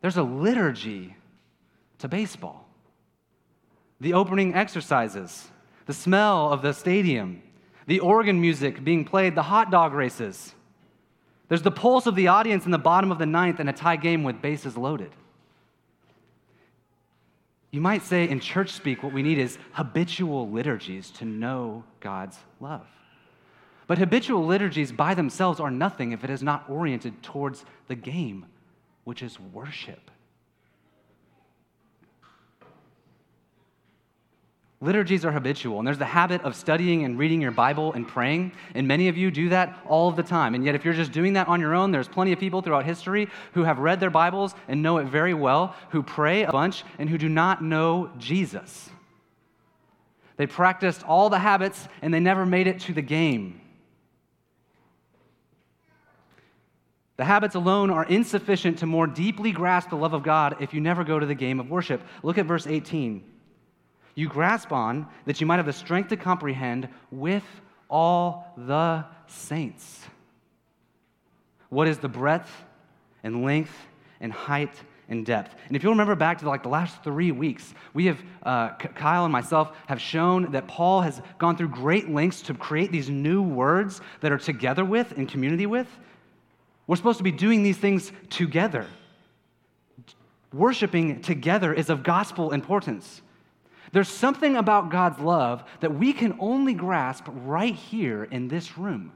There's 0.00 0.16
a 0.16 0.22
liturgy 0.22 1.16
to 1.98 2.08
baseball. 2.08 2.68
The 4.00 4.14
opening 4.14 4.54
exercises, 4.54 5.48
the 5.86 5.92
smell 5.92 6.52
of 6.52 6.62
the 6.62 6.72
stadium, 6.72 7.42
the 7.86 8.00
organ 8.00 8.40
music 8.40 8.84
being 8.84 9.04
played, 9.04 9.34
the 9.34 9.42
hot 9.42 9.70
dog 9.70 9.92
races. 9.92 10.54
There's 11.48 11.62
the 11.62 11.70
pulse 11.70 12.06
of 12.06 12.14
the 12.14 12.28
audience 12.28 12.64
in 12.64 12.70
the 12.70 12.78
bottom 12.78 13.10
of 13.10 13.18
the 13.18 13.26
ninth 13.26 13.58
and 13.58 13.68
a 13.68 13.72
tie 13.72 13.96
game 13.96 14.22
with 14.22 14.42
bases 14.42 14.76
loaded. 14.76 15.10
You 17.70 17.80
might 17.80 18.02
say 18.02 18.28
in 18.28 18.40
church 18.40 18.70
speak, 18.70 19.02
what 19.02 19.12
we 19.12 19.22
need 19.22 19.38
is 19.38 19.58
habitual 19.72 20.50
liturgies 20.50 21.10
to 21.12 21.24
know 21.24 21.84
God's 22.00 22.38
love. 22.60 22.86
But 23.86 23.98
habitual 23.98 24.46
liturgies 24.46 24.92
by 24.92 25.14
themselves 25.14 25.60
are 25.60 25.70
nothing 25.70 26.12
if 26.12 26.22
it 26.22 26.30
is 26.30 26.42
not 26.42 26.68
oriented 26.68 27.22
towards 27.22 27.64
the 27.88 27.94
game, 27.94 28.46
which 29.08 29.22
is 29.22 29.40
worship. 29.54 30.10
Liturgies 34.82 35.24
are 35.24 35.32
habitual, 35.32 35.78
and 35.78 35.86
there's 35.86 35.96
the 35.96 36.04
habit 36.04 36.42
of 36.42 36.54
studying 36.54 37.06
and 37.06 37.18
reading 37.18 37.40
your 37.40 37.50
Bible 37.50 37.94
and 37.94 38.06
praying, 38.06 38.52
and 38.74 38.86
many 38.86 39.08
of 39.08 39.16
you 39.16 39.30
do 39.30 39.48
that 39.48 39.78
all 39.86 40.10
the 40.10 40.22
time. 40.22 40.54
And 40.54 40.62
yet, 40.62 40.74
if 40.74 40.84
you're 40.84 40.92
just 40.92 41.10
doing 41.10 41.32
that 41.32 41.48
on 41.48 41.58
your 41.58 41.74
own, 41.74 41.90
there's 41.90 42.06
plenty 42.06 42.32
of 42.34 42.38
people 42.38 42.60
throughout 42.60 42.84
history 42.84 43.28
who 43.54 43.64
have 43.64 43.78
read 43.78 43.98
their 43.98 44.10
Bibles 44.10 44.54
and 44.68 44.82
know 44.82 44.98
it 44.98 45.06
very 45.06 45.32
well, 45.32 45.74
who 45.88 46.02
pray 46.02 46.42
a 46.42 46.52
bunch, 46.52 46.84
and 46.98 47.08
who 47.08 47.16
do 47.16 47.30
not 47.30 47.64
know 47.64 48.10
Jesus. 48.18 48.90
They 50.36 50.46
practiced 50.46 51.02
all 51.02 51.30
the 51.30 51.38
habits, 51.38 51.88
and 52.02 52.12
they 52.12 52.20
never 52.20 52.44
made 52.44 52.66
it 52.66 52.80
to 52.80 52.92
the 52.92 53.00
game. 53.00 53.62
The 57.18 57.24
habits 57.24 57.54
alone 57.54 57.90
are 57.90 58.04
insufficient 58.04 58.78
to 58.78 58.86
more 58.86 59.06
deeply 59.06 59.52
grasp 59.52 59.90
the 59.90 59.96
love 59.96 60.14
of 60.14 60.22
God 60.22 60.56
if 60.60 60.72
you 60.72 60.80
never 60.80 61.04
go 61.04 61.18
to 61.18 61.26
the 61.26 61.34
game 61.34 61.60
of 61.60 61.68
worship. 61.68 62.00
Look 62.22 62.38
at 62.38 62.46
verse 62.46 62.66
18 62.66 63.22
you 64.18 64.28
grasp 64.28 64.72
on 64.72 65.06
that 65.26 65.40
you 65.40 65.46
might 65.46 65.58
have 65.58 65.66
the 65.66 65.72
strength 65.72 66.08
to 66.08 66.16
comprehend 66.16 66.88
with 67.12 67.44
all 67.88 68.52
the 68.56 69.04
saints. 69.28 70.00
What 71.68 71.86
is 71.86 71.98
the 71.98 72.08
breadth 72.08 72.50
and 73.22 73.44
length 73.44 73.72
and 74.20 74.32
height 74.32 74.74
and 75.08 75.24
depth. 75.24 75.54
And 75.68 75.76
if 75.76 75.82
you'll 75.82 75.92
remember 75.92 76.16
back 76.16 76.38
to 76.38 76.48
like 76.48 76.64
the 76.64 76.68
last 76.68 77.02
three 77.04 77.30
weeks, 77.30 77.72
we 77.94 78.06
have, 78.06 78.22
uh, 78.42 78.70
Kyle 78.74 79.24
and 79.24 79.32
myself 79.32 79.74
have 79.86 80.00
shown 80.00 80.50
that 80.50 80.66
Paul 80.66 81.00
has 81.00 81.22
gone 81.38 81.56
through 81.56 81.68
great 81.68 82.10
lengths 82.10 82.42
to 82.42 82.54
create 82.54 82.90
these 82.90 83.08
new 83.08 83.40
words 83.40 84.00
that 84.20 84.32
are 84.32 84.38
together 84.38 84.84
with, 84.84 85.12
in 85.12 85.26
community 85.26 85.66
with. 85.66 85.88
We're 86.88 86.96
supposed 86.96 87.18
to 87.18 87.24
be 87.24 87.30
doing 87.30 87.62
these 87.62 87.76
things 87.76 88.10
together. 88.30 88.86
Worshiping 90.52 91.20
together 91.20 91.72
is 91.72 91.90
of 91.90 92.02
gospel 92.02 92.50
importance. 92.52 93.20
There's 93.92 94.08
something 94.08 94.56
about 94.56 94.90
God's 94.90 95.20
love 95.20 95.64
that 95.80 95.94
we 95.94 96.12
can 96.12 96.36
only 96.40 96.72
grasp 96.72 97.24
right 97.28 97.74
here 97.74 98.24
in 98.24 98.48
this 98.48 98.76
room. 98.78 99.12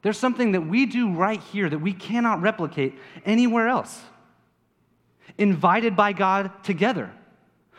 There's 0.00 0.18
something 0.18 0.52
that 0.52 0.62
we 0.62 0.86
do 0.86 1.12
right 1.12 1.40
here 1.40 1.68
that 1.68 1.78
we 1.78 1.92
cannot 1.92 2.40
replicate 2.40 2.98
anywhere 3.24 3.68
else. 3.68 4.00
Invited 5.38 5.94
by 5.94 6.12
God 6.12 6.64
together. 6.64 7.12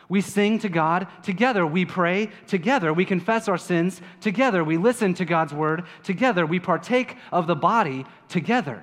We 0.08 0.20
sing 0.20 0.58
to 0.60 0.68
God 0.68 1.06
together. 1.22 1.66
We 1.66 1.84
pray 1.84 2.30
together. 2.46 2.92
We 2.92 3.04
confess 3.04 3.48
our 3.48 3.58
sins 3.58 4.00
together. 4.20 4.62
We 4.62 4.76
listen 4.76 5.14
to 5.14 5.24
God's 5.24 5.54
word 5.54 5.84
together. 6.02 6.46
We 6.46 6.60
partake 6.60 7.16
of 7.32 7.46
the 7.46 7.56
body 7.56 8.04
together. 8.28 8.82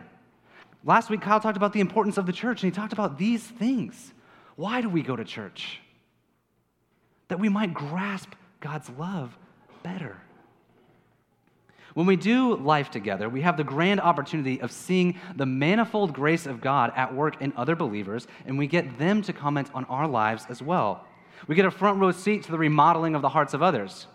Last 0.84 1.10
week, 1.10 1.22
Kyle 1.22 1.40
talked 1.40 1.58
about 1.58 1.74
the 1.74 1.80
importance 1.80 2.18
of 2.18 2.26
the 2.26 2.34
church, 2.34 2.64
and 2.64 2.74
he 2.74 2.76
talked 2.76 2.94
about 2.94 3.18
these 3.18 3.44
things. 3.44 4.14
Why 4.56 4.82
do 4.82 4.90
we 4.90 5.04
go 5.04 5.16
to 5.16 5.24
church? 5.24 5.80
that 7.32 7.40
we 7.40 7.48
might 7.48 7.74
grasp 7.74 8.34
God's 8.60 8.90
love 8.90 9.38
better. 9.84 10.18
When 11.94 12.06
we 12.06 12.18
do 12.18 12.58
life 12.58 12.92
together, 12.92 13.30
we 13.30 13.40
have 13.40 13.56
the 13.56 13.64
grand 13.64 14.02
opportunity 14.02 14.60
of 14.60 14.70
seeing 14.70 15.18
the 15.38 15.46
manifold 15.46 16.12
grace 16.12 16.46
of 16.46 16.60
God 16.60 16.92
at 16.94 17.16
work 17.16 17.42
in 17.42 17.54
other 17.56 17.74
believers, 17.74 18.28
and 18.46 18.58
we 18.58 18.68
get 18.68 19.00
them 19.00 19.22
to 19.22 19.32
comment 19.32 19.70
on 19.74 19.86
our 19.86 20.10
lives 20.10 20.46
as 20.50 20.62
well. 20.62 21.06
We 21.48 21.56
get 21.56 21.66
a 21.66 21.72
front 21.72 22.00
row 22.00 22.12
seat 22.12 22.44
to 22.44 22.52
the 22.52 22.58
remodeling 22.58 23.16
of 23.16 23.22
the 23.22 23.30
hearts 23.30 23.54
of 23.54 23.62
others. 23.62 24.08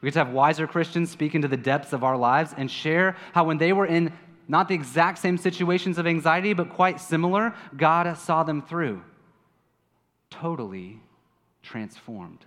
We 0.00 0.06
get 0.06 0.14
to 0.14 0.24
have 0.24 0.32
wiser 0.32 0.66
Christians 0.66 1.10
speak 1.10 1.34
into 1.34 1.48
the 1.48 1.56
depths 1.56 1.92
of 1.92 2.02
our 2.02 2.16
lives 2.16 2.54
and 2.56 2.70
share 2.70 3.16
how, 3.32 3.44
when 3.44 3.58
they 3.58 3.72
were 3.72 3.86
in 3.86 4.12
not 4.48 4.68
the 4.68 4.74
exact 4.74 5.18
same 5.18 5.38
situations 5.38 5.98
of 5.98 6.06
anxiety, 6.06 6.52
but 6.52 6.70
quite 6.70 7.00
similar, 7.00 7.54
God 7.76 8.12
saw 8.18 8.42
them 8.42 8.62
through. 8.62 9.02
Totally 10.30 11.00
transformed 11.62 12.44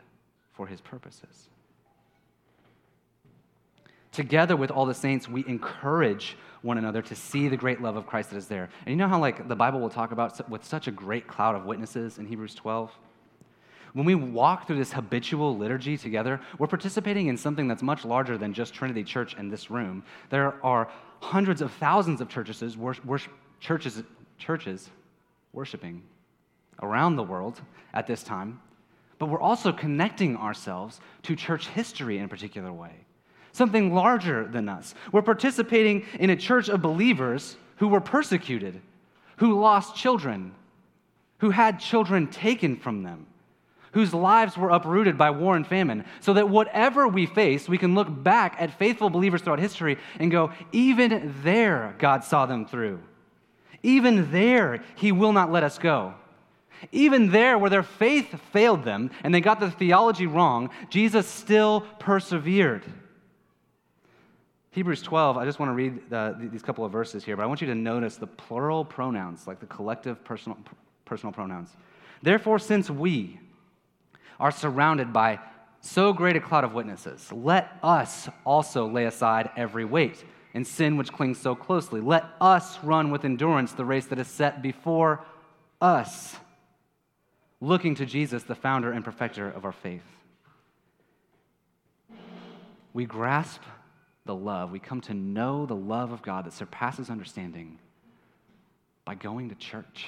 for 0.54 0.68
his 0.68 0.82
purposes. 0.82 1.50
Together 4.12 4.56
with 4.56 4.72
all 4.72 4.86
the 4.86 4.94
saints, 4.94 5.28
we 5.28 5.44
encourage 5.48 6.38
one 6.62 6.78
another 6.78 7.02
to 7.02 7.16
see 7.16 7.48
the 7.48 7.58
great 7.58 7.82
love 7.82 7.96
of 7.96 8.08
Christ 8.08 8.32
that 8.32 8.38
is 8.38 8.48
there. 8.48 8.70
And 8.86 8.90
you 8.90 8.96
know 8.96 9.08
how 9.08 9.20
like 9.20 9.48
the 9.48 9.56
Bible 9.56 9.80
will 9.80 9.90
talk 9.90 10.12
about 10.12 10.50
with 10.50 10.64
such 10.64 10.88
a 10.88 10.92
great 10.92 11.28
cloud 11.28 11.56
of 11.56 11.66
witnesses 11.66 12.18
in 12.18 12.26
Hebrews 12.26 12.56
12? 12.56 12.92
When 13.96 14.06
we 14.06 14.14
walk 14.14 14.68
through 14.68 14.78
this 14.78 14.94
habitual 14.94 15.58
liturgy 15.58 15.98
together, 15.98 16.40
we're 16.60 16.68
participating 16.68 17.28
in 17.28 17.38
something 17.38 17.68
that's 17.68 17.82
much 17.82 18.06
larger 18.06 18.38
than 18.38 18.54
just 18.54 18.74
Trinity 18.74 19.04
Church 19.04 19.36
in 19.36 19.50
this 19.50 19.72
room. 19.72 20.04
There 20.30 20.64
are 20.64 20.88
hundreds 21.22 21.64
of 21.64 21.74
thousands 21.74 22.22
of 22.22 22.30
churches, 22.30 22.78
worship, 22.78 23.34
churches, 23.60 24.04
churches 24.38 24.92
worshiping 25.54 26.04
around 26.84 27.16
the 27.16 27.24
world 27.24 27.60
at 27.94 28.06
this 28.06 28.22
time 28.22 28.60
but 29.18 29.28
we're 29.28 29.42
also 29.42 29.72
connecting 29.72 30.36
ourselves 30.38 31.00
to 31.24 31.36
church 31.36 31.68
history 31.68 32.18
in 32.18 32.26
a 32.26 32.28
particular 32.28 32.72
way, 32.72 32.92
something 33.52 33.94
larger 33.94 34.48
than 34.48 34.68
us. 34.68 34.94
We're 35.12 35.22
participating 35.22 36.06
in 36.20 36.30
a 36.30 36.36
church 36.36 36.70
of 36.70 36.82
believers 36.82 37.58
who 37.78 37.88
were 37.88 38.02
persecuted, 38.02 38.82
who 39.38 39.60
lost 39.60 39.96
children, 39.96 40.54
who 41.40 41.50
had 41.50 41.80
children 41.80 42.28
taken 42.28 42.76
from 42.76 43.04
them, 43.04 43.28
whose 43.96 44.14
lives 44.14 44.58
were 44.58 44.72
uprooted 44.72 45.18
by 45.18 45.30
war 45.30 45.56
and 45.56 45.66
famine, 45.66 46.04
so 46.20 46.34
that 46.34 46.50
whatever 46.50 47.08
we 47.08 47.26
face, 47.26 47.70
we 47.70 47.78
can 47.78 47.96
look 47.96 48.10
back 48.24 48.58
at 48.60 48.78
faithful 48.78 49.10
believers 49.10 49.42
throughout 49.42 49.58
history 49.58 49.98
and 50.20 50.30
go, 50.30 50.52
even 50.74 51.34
there, 51.44 51.96
God 51.98 52.26
saw 52.26 52.46
them 52.46 52.66
through. 52.66 53.00
Even 53.84 54.34
there, 54.34 54.84
He 54.96 55.14
will 55.14 55.32
not 55.32 55.50
let 55.50 55.64
us 55.64 55.78
go. 55.78 56.14
Even 56.92 57.32
there, 57.32 57.58
where 57.58 57.70
their 57.70 57.84
faith 57.84 58.38
failed 58.52 58.84
them 58.84 59.12
and 59.24 59.34
they 59.34 59.40
got 59.40 59.62
the 59.62 59.72
theology 59.72 60.28
wrong, 60.28 60.72
Jesus 60.90 61.26
still 61.26 61.86
persevered. 61.98 62.84
Hebrews 64.72 65.04
12, 65.04 65.38
I 65.38 65.46
just 65.46 65.58
want 65.58 65.70
to 65.70 65.74
read 65.74 66.12
uh, 66.12 66.34
the, 66.34 66.50
these 66.50 66.64
couple 66.64 66.84
of 66.84 66.92
verses 66.92 67.24
here, 67.24 67.38
but 67.38 67.44
I 67.44 67.46
want 67.46 67.62
you 67.62 67.68
to 67.68 67.76
notice 67.76 68.18
the 68.18 68.28
plural 68.28 68.84
pronouns, 68.84 69.48
like 69.48 69.62
the 69.62 69.68
collective 69.68 70.22
personal, 70.26 70.58
personal 71.06 71.32
pronouns. 71.32 71.70
Therefore, 72.22 72.60
since 72.60 72.90
we 72.90 73.40
are 74.40 74.52
surrounded 74.52 75.14
by 75.14 75.40
so 75.82 76.14
great 76.14 76.36
a 76.36 76.40
cloud 76.40 76.64
of 76.64 76.74
witnesses, 76.74 77.32
let 77.32 77.78
us 77.84 78.28
also 78.44 78.88
lay 78.88 79.06
aside 79.06 79.50
every 79.56 79.86
weight 79.86 80.24
and 80.54 80.66
sin 80.66 80.98
which 80.98 81.12
clings 81.12 81.38
so 81.38 81.54
closely. 81.54 82.02
Let 82.02 82.26
us 82.42 82.82
run 82.84 83.12
with 83.12 83.26
endurance 83.26 83.74
the 83.74 83.86
race 83.86 84.06
that 84.08 84.20
is 84.20 84.28
set 84.28 84.62
before 84.62 85.24
us 85.82 86.36
looking 87.62 87.96
to 87.96 88.06
Jesus, 88.06 88.44
the 88.44 88.56
founder 88.56 88.92
and 88.92 89.04
perfecter 89.04 89.50
of 89.50 89.66
our 89.66 89.72
faith. 89.72 90.04
We 92.94 93.06
grasp 93.06 93.62
the 94.26 94.36
love, 94.36 94.72
we 94.72 94.80
come 94.80 95.02
to 95.02 95.14
know 95.14 95.66
the 95.66 95.76
love 95.76 96.12
of 96.12 96.22
God 96.24 96.46
that 96.46 96.54
surpasses 96.54 97.10
understanding 97.10 97.78
by 99.04 99.14
going 99.14 99.50
to 99.50 99.56
church, 99.56 100.08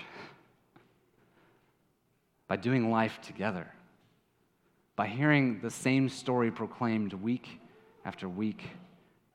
by 2.47 2.55
doing 2.55 2.89
life 2.89 3.19
together, 3.21 3.67
by 4.97 5.07
hearing 5.07 5.59
the 5.61 5.69
same 5.69 6.09
story 6.09 6.51
proclaimed 6.51 7.13
week 7.13 7.61
after 8.03 8.27
week 8.27 8.63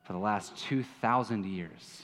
for 0.03 0.13
the 0.13 0.19
last 0.19 0.55
2,000 0.57 1.45
years. 1.45 2.03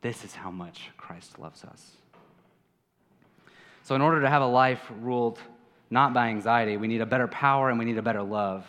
This 0.00 0.24
is 0.24 0.34
how 0.34 0.50
much 0.50 0.90
Christ 0.96 1.38
loves 1.38 1.62
us. 1.62 1.92
So, 3.84 3.94
in 3.94 4.00
order 4.00 4.22
to 4.22 4.28
have 4.28 4.42
a 4.42 4.46
life 4.46 4.80
ruled 5.00 5.38
not 5.90 6.14
by 6.14 6.28
anxiety, 6.28 6.76
we 6.76 6.88
need 6.88 7.02
a 7.02 7.06
better 7.06 7.28
power 7.28 7.68
and 7.68 7.78
we 7.78 7.84
need 7.84 7.98
a 7.98 8.02
better 8.02 8.22
love. 8.22 8.66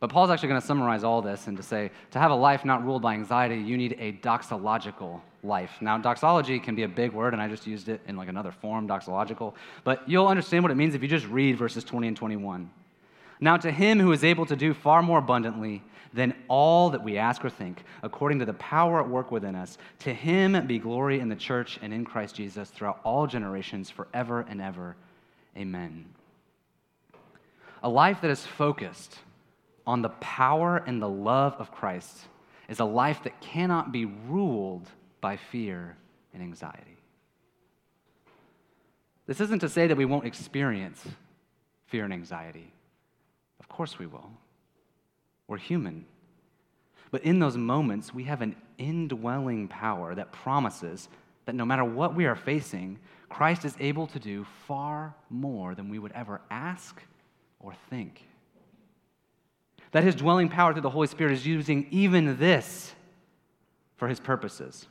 But 0.00 0.10
Paul's 0.10 0.30
actually 0.30 0.48
going 0.48 0.60
to 0.60 0.66
summarize 0.66 1.04
all 1.04 1.22
this 1.22 1.46
and 1.46 1.56
to 1.56 1.62
say, 1.62 1.92
to 2.10 2.18
have 2.18 2.32
a 2.32 2.34
life 2.34 2.64
not 2.64 2.84
ruled 2.84 3.02
by 3.02 3.14
anxiety, 3.14 3.56
you 3.56 3.76
need 3.76 3.96
a 4.00 4.12
doxological 4.14 5.20
life. 5.42 5.78
Now, 5.80 5.98
doxology 5.98 6.58
can 6.60 6.74
be 6.74 6.84
a 6.84 6.88
big 6.88 7.12
word, 7.12 7.32
and 7.32 7.42
I 7.42 7.48
just 7.48 7.66
used 7.66 7.88
it 7.88 8.00
in 8.06 8.16
like 8.16 8.28
another 8.28 8.52
form, 8.52 8.86
doxological. 8.86 9.54
But 9.84 10.08
you'll 10.08 10.28
understand 10.28 10.62
what 10.62 10.70
it 10.70 10.76
means 10.76 10.94
if 10.94 11.02
you 11.02 11.08
just 11.08 11.26
read 11.26 11.56
verses 11.56 11.84
20 11.84 12.08
and 12.08 12.16
21. 12.16 12.70
Now, 13.40 13.56
to 13.56 13.70
him 13.70 13.98
who 13.98 14.12
is 14.12 14.22
able 14.22 14.46
to 14.46 14.54
do 14.54 14.72
far 14.72 15.02
more 15.02 15.18
abundantly 15.18 15.82
than 16.14 16.34
all 16.46 16.90
that 16.90 17.02
we 17.02 17.18
ask 17.18 17.44
or 17.44 17.50
think, 17.50 17.82
according 18.02 18.38
to 18.38 18.44
the 18.44 18.52
power 18.54 19.00
at 19.00 19.08
work 19.08 19.32
within 19.32 19.56
us, 19.56 19.78
to 20.00 20.14
him 20.14 20.66
be 20.66 20.78
glory 20.78 21.18
in 21.18 21.28
the 21.28 21.36
church 21.36 21.78
and 21.82 21.92
in 21.92 22.04
Christ 22.04 22.36
Jesus 22.36 22.70
throughout 22.70 23.00
all 23.02 23.26
generations, 23.26 23.90
forever 23.90 24.46
and 24.48 24.60
ever. 24.60 24.94
Amen. 25.56 26.04
A 27.82 27.88
life 27.88 28.20
that 28.20 28.30
is 28.30 28.46
focused 28.46 29.18
on 29.86 30.02
the 30.02 30.10
power 30.10 30.76
and 30.86 31.02
the 31.02 31.08
love 31.08 31.56
of 31.58 31.72
Christ 31.72 32.26
is 32.68 32.78
a 32.78 32.84
life 32.84 33.24
that 33.24 33.40
cannot 33.40 33.90
be 33.90 34.04
ruled 34.04 34.88
by 35.22 35.38
fear 35.38 35.96
and 36.34 36.42
anxiety. 36.42 36.98
This 39.26 39.40
isn't 39.40 39.60
to 39.60 39.68
say 39.70 39.86
that 39.86 39.96
we 39.96 40.04
won't 40.04 40.26
experience 40.26 41.02
fear 41.86 42.04
and 42.04 42.12
anxiety. 42.12 42.70
Of 43.60 43.68
course 43.68 43.98
we 43.98 44.06
will. 44.06 44.30
We're 45.46 45.56
human. 45.56 46.04
But 47.10 47.22
in 47.22 47.38
those 47.38 47.56
moments, 47.56 48.12
we 48.12 48.24
have 48.24 48.42
an 48.42 48.56
indwelling 48.76 49.68
power 49.68 50.14
that 50.14 50.32
promises 50.32 51.08
that 51.46 51.54
no 51.54 51.64
matter 51.64 51.84
what 51.84 52.14
we 52.14 52.26
are 52.26 52.36
facing, 52.36 52.98
Christ 53.28 53.64
is 53.64 53.76
able 53.78 54.06
to 54.08 54.18
do 54.18 54.44
far 54.66 55.14
more 55.30 55.74
than 55.74 55.88
we 55.88 55.98
would 55.98 56.12
ever 56.12 56.40
ask 56.50 57.00
or 57.60 57.74
think. 57.90 58.26
That 59.92 60.04
his 60.04 60.14
dwelling 60.14 60.48
power 60.48 60.72
through 60.72 60.82
the 60.82 60.90
Holy 60.90 61.06
Spirit 61.06 61.32
is 61.32 61.46
using 61.46 61.86
even 61.90 62.38
this 62.38 62.92
for 63.96 64.08
his 64.08 64.18
purposes 64.18 64.88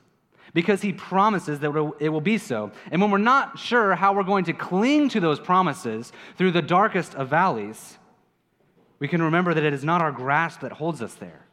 because 0.54 0.82
he 0.82 0.93
promises 0.93 1.60
that 1.60 1.95
it 1.99 2.10
will 2.10 2.21
be 2.21 2.38
so. 2.38 2.71
And 2.91 3.01
when 3.01 3.12
we're 3.12 3.17
not 3.17 3.58
sure 3.58 3.95
how 3.95 4.13
we're 4.13 4.23
going 4.23 4.45
to 4.45 4.54
cling 4.54 5.10
to 5.10 5.19
those 5.19 5.39
promises 5.39 6.12
through 6.38 6.51
the 6.51 6.62
darkest 6.62 7.15
of 7.15 7.30
valleys, 7.30 7.97
we 8.99 9.08
can 9.08 9.21
remember 9.21 9.54
that 9.54 9.63
it 9.63 9.73
is 9.73 9.84
not 9.84 10.01
our 10.01 10.12
grasp 10.12 10.62
that 10.62 10.73
holds 10.73 11.01
us 11.01 11.13
there. 11.15 11.45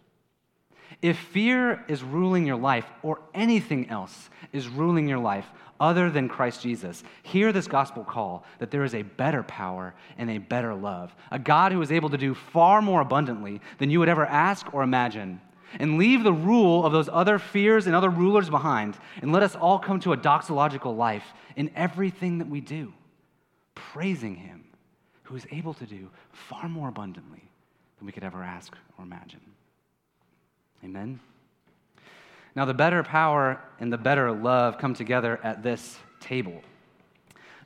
If 1.01 1.19
fear 1.19 1.85
is 1.87 2.03
ruling 2.03 2.47
your 2.47 2.57
life, 2.57 2.87
or 3.03 3.21
anything 3.33 3.89
else 3.89 4.31
is 4.53 4.69
ruling 4.69 5.09
your 5.09 5.19
life 5.19 5.47
other 5.81 6.11
than 6.11 6.29
Christ 6.29 6.63
Jesus, 6.63 7.05
hear 7.23 7.53
this 7.53 7.69
gospel 7.69 8.03
call 8.03 8.45
that 8.59 8.73
there 8.73 8.83
is 8.83 8.95
a 8.95 9.03
better 9.03 9.45
power 9.45 9.95
and 10.17 10.29
a 10.29 10.39
better 10.39 10.75
love, 10.75 11.15
a 11.31 11.39
God 11.39 11.71
who 11.71 11.81
is 11.83 11.93
able 11.93 12.11
to 12.11 12.19
do 12.19 12.35
far 12.35 12.83
more 12.83 13.01
abundantly 13.01 13.61
than 13.79 13.91
you 13.91 14.01
would 14.01 14.09
ever 14.09 14.27
ask 14.27 14.75
or 14.75 14.83
imagine. 14.83 15.41
And 15.79 15.99
leave 15.99 16.23
the 16.23 16.33
rule 16.33 16.85
of 16.85 16.93
those 16.93 17.09
other 17.13 17.39
fears 17.39 17.87
and 17.87 17.95
other 17.95 18.09
rulers 18.09 18.49
behind, 18.49 18.97
and 19.21 19.33
let 19.33 19.43
us 19.43 19.55
all 19.55 19.79
come 19.79 20.01
to 20.01 20.13
a 20.13 20.17
doxological 20.17 20.97
life 20.97 21.25
in 21.57 21.71
everything 21.77 22.39
that 22.39 22.49
we 22.49 22.61
do, 22.61 22.93
praising 23.75 24.35
Him 24.35 24.65
who 25.25 25.37
is 25.37 25.47
able 25.51 25.75
to 25.75 25.85
do 25.85 26.09
far 26.33 26.69
more 26.69 26.89
abundantly 26.89 27.43
than 27.99 28.07
we 28.07 28.13
could 28.13 28.25
ever 28.25 28.43
ask 28.43 28.73
or 28.97 29.05
imagine. 29.05 29.41
Amen? 30.83 31.21
Now, 32.57 32.65
the 32.65 32.75
better 32.75 33.03
power 33.03 33.61
and 33.79 33.93
the 33.93 33.99
better 33.99 34.33
love 34.33 34.79
come 34.79 34.95
together 34.95 35.39
at 35.43 35.63
this 35.63 35.99
table. 36.19 36.63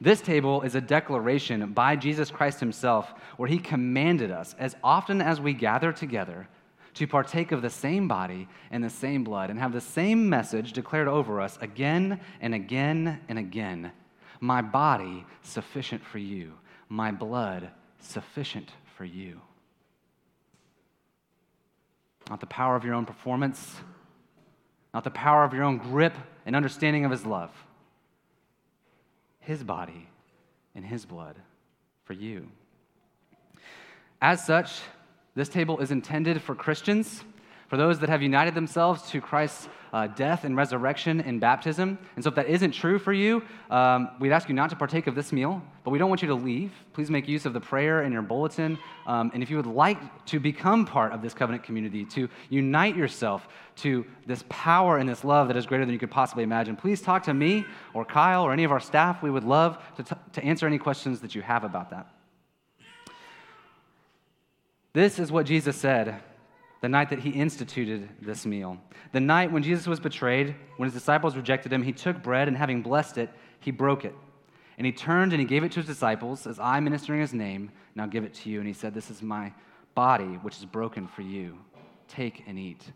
This 0.00 0.20
table 0.20 0.62
is 0.62 0.74
a 0.74 0.80
declaration 0.80 1.72
by 1.72 1.94
Jesus 1.94 2.30
Christ 2.30 2.58
himself 2.58 3.14
where 3.36 3.48
he 3.48 3.58
commanded 3.58 4.32
us, 4.32 4.56
as 4.58 4.74
often 4.82 5.22
as 5.22 5.40
we 5.40 5.52
gather 5.52 5.92
together, 5.92 6.48
to 6.94 7.06
partake 7.06 7.52
of 7.52 7.62
the 7.62 7.70
same 7.70 8.06
body 8.06 8.48
and 8.70 8.82
the 8.82 8.90
same 8.90 9.24
blood 9.24 9.50
and 9.50 9.58
have 9.58 9.72
the 9.72 9.80
same 9.80 10.28
message 10.28 10.72
declared 10.72 11.08
over 11.08 11.40
us 11.40 11.58
again 11.60 12.20
and 12.40 12.54
again 12.54 13.20
and 13.28 13.38
again. 13.38 13.92
My 14.40 14.60
body 14.60 15.24
sufficient 15.42 16.04
for 16.04 16.18
you 16.18 16.54
my 16.92 17.10
blood 17.10 17.70
sufficient 18.00 18.70
for 18.96 19.06
you. 19.06 19.40
Not 22.28 22.40
the 22.40 22.46
power 22.46 22.76
of 22.76 22.84
your 22.84 22.92
own 22.92 23.06
performance, 23.06 23.76
not 24.92 25.02
the 25.02 25.10
power 25.10 25.42
of 25.42 25.54
your 25.54 25.64
own 25.64 25.78
grip 25.78 26.14
and 26.44 26.54
understanding 26.54 27.06
of 27.06 27.10
his 27.10 27.24
love. 27.24 27.50
His 29.40 29.64
body 29.64 30.06
and 30.74 30.84
his 30.84 31.06
blood 31.06 31.36
for 32.04 32.12
you. 32.12 32.46
As 34.20 34.44
such, 34.44 34.80
this 35.34 35.48
table 35.48 35.78
is 35.78 35.90
intended 35.90 36.42
for 36.42 36.54
Christians 36.54 37.24
for 37.72 37.78
those 37.78 37.98
that 38.00 38.10
have 38.10 38.20
united 38.20 38.54
themselves 38.54 39.00
to 39.08 39.18
Christ's 39.18 39.66
uh, 39.94 40.06
death 40.06 40.44
and 40.44 40.54
resurrection 40.54 41.22
in 41.22 41.38
baptism. 41.38 41.98
And 42.16 42.22
so, 42.22 42.28
if 42.28 42.34
that 42.34 42.46
isn't 42.46 42.72
true 42.72 42.98
for 42.98 43.14
you, 43.14 43.42
um, 43.70 44.10
we'd 44.20 44.30
ask 44.30 44.46
you 44.50 44.54
not 44.54 44.68
to 44.70 44.76
partake 44.76 45.06
of 45.06 45.14
this 45.14 45.32
meal, 45.32 45.62
but 45.82 45.90
we 45.90 45.98
don't 45.98 46.10
want 46.10 46.20
you 46.20 46.28
to 46.28 46.34
leave. 46.34 46.70
Please 46.92 47.08
make 47.08 47.26
use 47.26 47.46
of 47.46 47.54
the 47.54 47.60
prayer 47.60 48.02
in 48.02 48.12
your 48.12 48.20
bulletin. 48.20 48.76
Um, 49.06 49.30
and 49.32 49.42
if 49.42 49.48
you 49.48 49.56
would 49.56 49.64
like 49.64 50.26
to 50.26 50.38
become 50.38 50.84
part 50.84 51.12
of 51.12 51.22
this 51.22 51.32
covenant 51.32 51.64
community, 51.64 52.04
to 52.04 52.28
unite 52.50 52.94
yourself 52.94 53.48
to 53.76 54.04
this 54.26 54.44
power 54.50 54.98
and 54.98 55.08
this 55.08 55.24
love 55.24 55.48
that 55.48 55.56
is 55.56 55.64
greater 55.64 55.86
than 55.86 55.94
you 55.94 55.98
could 55.98 56.10
possibly 56.10 56.44
imagine, 56.44 56.76
please 56.76 57.00
talk 57.00 57.22
to 57.22 57.32
me 57.32 57.64
or 57.94 58.04
Kyle 58.04 58.42
or 58.42 58.52
any 58.52 58.64
of 58.64 58.70
our 58.70 58.80
staff. 58.80 59.22
We 59.22 59.30
would 59.30 59.44
love 59.44 59.82
to, 59.96 60.02
t- 60.02 60.14
to 60.34 60.44
answer 60.44 60.66
any 60.66 60.76
questions 60.76 61.20
that 61.20 61.34
you 61.34 61.40
have 61.40 61.64
about 61.64 61.88
that. 61.88 62.06
This 64.92 65.18
is 65.18 65.32
what 65.32 65.46
Jesus 65.46 65.76
said 65.76 66.22
the 66.82 66.88
night 66.88 67.10
that 67.10 67.20
he 67.20 67.30
instituted 67.30 68.08
this 68.20 68.44
meal. 68.44 68.76
The 69.12 69.20
night 69.20 69.52
when 69.52 69.62
Jesus 69.62 69.86
was 69.86 70.00
betrayed, 70.00 70.54
when 70.76 70.88
his 70.88 70.94
disciples 70.94 71.36
rejected 71.36 71.72
him, 71.72 71.82
he 71.82 71.92
took 71.92 72.22
bread 72.22 72.48
and 72.48 72.56
having 72.56 72.82
blessed 72.82 73.18
it, 73.18 73.30
he 73.60 73.70
broke 73.70 74.04
it. 74.04 74.14
And 74.78 74.86
he 74.86 74.92
turned 74.92 75.32
and 75.32 75.40
he 75.40 75.46
gave 75.46 75.62
it 75.62 75.70
to 75.72 75.80
his 75.80 75.86
disciples, 75.86 76.46
as 76.46 76.58
I, 76.58 76.80
ministering 76.80 77.20
his 77.20 77.32
name, 77.32 77.70
now 77.94 78.06
give 78.06 78.24
it 78.24 78.34
to 78.34 78.50
you. 78.50 78.58
And 78.58 78.66
he 78.66 78.72
said, 78.74 78.94
This 78.94 79.10
is 79.10 79.22
my 79.22 79.52
body, 79.94 80.38
which 80.42 80.58
is 80.58 80.64
broken 80.64 81.06
for 81.06 81.22
you. 81.22 81.56
Take 82.08 82.42
and 82.48 82.58
eat. 82.58 82.90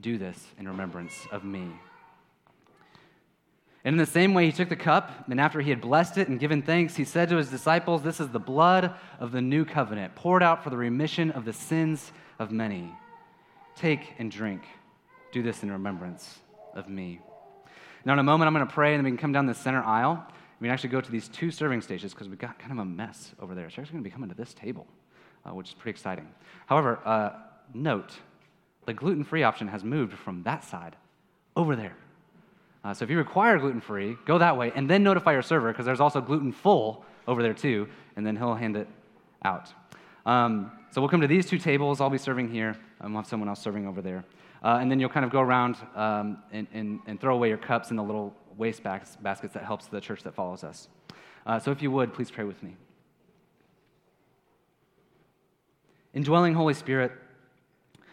Do 0.00 0.18
this 0.18 0.44
in 0.58 0.68
remembrance 0.68 1.26
of 1.32 1.44
me. 1.44 1.70
And 3.84 3.94
in 3.94 3.98
the 3.98 4.06
same 4.06 4.34
way, 4.34 4.44
he 4.46 4.52
took 4.52 4.68
the 4.68 4.76
cup, 4.76 5.28
and 5.28 5.40
after 5.40 5.60
he 5.60 5.70
had 5.70 5.80
blessed 5.80 6.18
it 6.18 6.28
and 6.28 6.38
given 6.38 6.60
thanks, 6.60 6.96
he 6.96 7.04
said 7.04 7.30
to 7.30 7.36
his 7.36 7.48
disciples, 7.48 8.02
This 8.02 8.20
is 8.20 8.28
the 8.28 8.38
blood 8.38 8.94
of 9.18 9.32
the 9.32 9.40
new 9.40 9.64
covenant, 9.64 10.14
poured 10.14 10.42
out 10.42 10.62
for 10.62 10.68
the 10.68 10.76
remission 10.76 11.30
of 11.30 11.46
the 11.46 11.52
sins 11.54 12.12
of 12.38 12.50
many. 12.50 12.94
Take 13.76 14.14
and 14.18 14.30
drink. 14.30 14.62
Do 15.32 15.42
this 15.42 15.62
in 15.62 15.70
remembrance 15.70 16.38
of 16.74 16.88
me. 16.88 17.20
Now, 18.04 18.12
in 18.12 18.18
a 18.18 18.22
moment, 18.22 18.48
I'm 18.48 18.54
going 18.54 18.66
to 18.66 18.72
pray, 18.72 18.94
and 18.94 18.98
then 18.98 19.04
we 19.04 19.10
can 19.12 19.18
come 19.18 19.32
down 19.32 19.46
the 19.46 19.54
center 19.54 19.82
aisle. 19.82 20.26
We 20.60 20.66
can 20.66 20.74
actually 20.74 20.90
go 20.90 21.00
to 21.00 21.10
these 21.10 21.28
two 21.28 21.50
serving 21.50 21.80
stations 21.80 22.12
because 22.12 22.28
we've 22.28 22.38
got 22.38 22.58
kind 22.58 22.72
of 22.72 22.78
a 22.78 22.84
mess 22.84 23.32
over 23.40 23.54
there. 23.54 23.66
It's 23.66 23.78
actually 23.78 23.92
going 23.92 24.04
to 24.04 24.10
be 24.10 24.12
coming 24.12 24.28
to 24.28 24.34
this 24.34 24.52
table, 24.52 24.86
uh, 25.46 25.54
which 25.54 25.68
is 25.68 25.74
pretty 25.74 25.96
exciting. 25.96 26.28
However, 26.66 26.98
uh, 27.04 27.30
note 27.72 28.12
the 28.84 28.92
gluten 28.92 29.24
free 29.24 29.42
option 29.42 29.68
has 29.68 29.84
moved 29.84 30.12
from 30.14 30.42
that 30.42 30.64
side 30.64 30.96
over 31.56 31.76
there. 31.76 31.96
Uh, 32.82 32.94
so 32.94 33.04
if 33.04 33.10
you 33.10 33.18
require 33.18 33.58
gluten 33.58 33.80
free, 33.80 34.16
go 34.24 34.38
that 34.38 34.56
way 34.56 34.72
and 34.74 34.88
then 34.88 35.02
notify 35.02 35.32
your 35.32 35.42
server 35.42 35.70
because 35.70 35.84
there's 35.84 36.00
also 36.00 36.20
gluten 36.20 36.52
full 36.52 37.04
over 37.26 37.42
there 37.42 37.54
too, 37.54 37.88
and 38.16 38.26
then 38.26 38.36
he'll 38.36 38.54
hand 38.54 38.76
it 38.76 38.88
out. 39.44 39.72
Um, 40.26 40.72
so 40.90 41.00
we'll 41.00 41.10
come 41.10 41.20
to 41.20 41.26
these 41.26 41.46
two 41.46 41.58
tables. 41.58 42.00
I'll 42.00 42.10
be 42.10 42.18
serving 42.18 42.48
here. 42.48 42.76
and 43.00 43.12
we'll 43.12 43.22
have 43.22 43.28
someone 43.28 43.48
else 43.48 43.60
serving 43.60 43.86
over 43.86 44.02
there. 44.02 44.24
Uh, 44.62 44.78
and 44.80 44.90
then 44.90 45.00
you'll 45.00 45.08
kind 45.08 45.24
of 45.24 45.30
go 45.30 45.40
around 45.40 45.76
um, 45.94 46.42
and, 46.52 46.66
and, 46.72 47.00
and, 47.06 47.20
throw 47.20 47.34
away 47.34 47.48
your 47.48 47.56
cups 47.56 47.90
in 47.90 47.96
the 47.96 48.02
little 48.02 48.34
waste 48.58 48.82
baskets 48.82 49.54
that 49.54 49.64
helps 49.64 49.86
the 49.86 50.00
church 50.00 50.22
that 50.22 50.34
follows 50.34 50.64
us. 50.64 50.88
Uh, 51.46 51.58
so 51.58 51.70
if 51.70 51.80
you 51.80 51.90
would, 51.90 52.12
please 52.12 52.30
pray 52.30 52.44
with 52.44 52.62
me. 52.62 52.76
Indwelling 56.12 56.54
Holy 56.54 56.74
Spirit, 56.74 57.12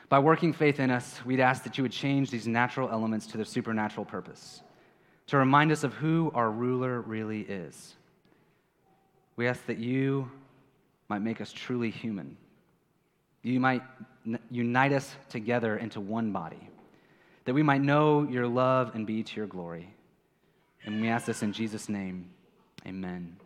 by 0.10 0.20
working 0.20 0.54
faith 0.54 0.80
in 0.80 0.90
us, 0.90 1.20
we'd 1.26 1.40
ask 1.40 1.64
that 1.64 1.78
you 1.78 1.84
would 1.84 1.92
change 1.92 2.30
these 2.32 2.48
natural 2.48 2.90
elements 2.90 3.28
to 3.28 3.38
their 3.38 3.46
supernatural 3.46 4.06
purpose, 4.06 4.62
to 5.28 5.38
remind 5.38 5.72
us 5.72 5.84
of 5.84 5.94
who 5.94 6.32
our 6.34 6.50
ruler 6.50 7.02
really 7.02 7.42
is. 7.42 7.96
We 9.36 9.48
ask 9.48 9.66
that 9.66 9.78
you 9.78 10.32
might 11.10 11.20
make 11.20 11.42
us 11.42 11.52
truly 11.52 11.90
human. 11.90 12.38
You 13.44 13.60
might 13.60 13.84
unite 14.50 14.94
us 14.94 15.16
together 15.30 15.78
into 15.78 16.00
one 16.02 16.32
body, 16.32 16.70
that 17.46 17.54
we 17.54 17.64
might 17.64 17.82
know 17.82 18.24
your 18.24 18.48
love 18.48 18.96
and 18.96 19.06
be 19.06 19.24
to 19.24 19.36
your 19.36 19.48
glory. 19.48 19.94
And 20.86 21.02
we 21.02 21.10
ask 21.10 21.26
this 21.26 21.44
in 21.44 21.54
Jesus' 21.54 21.90
name. 21.90 22.30
Amen. 22.86 23.38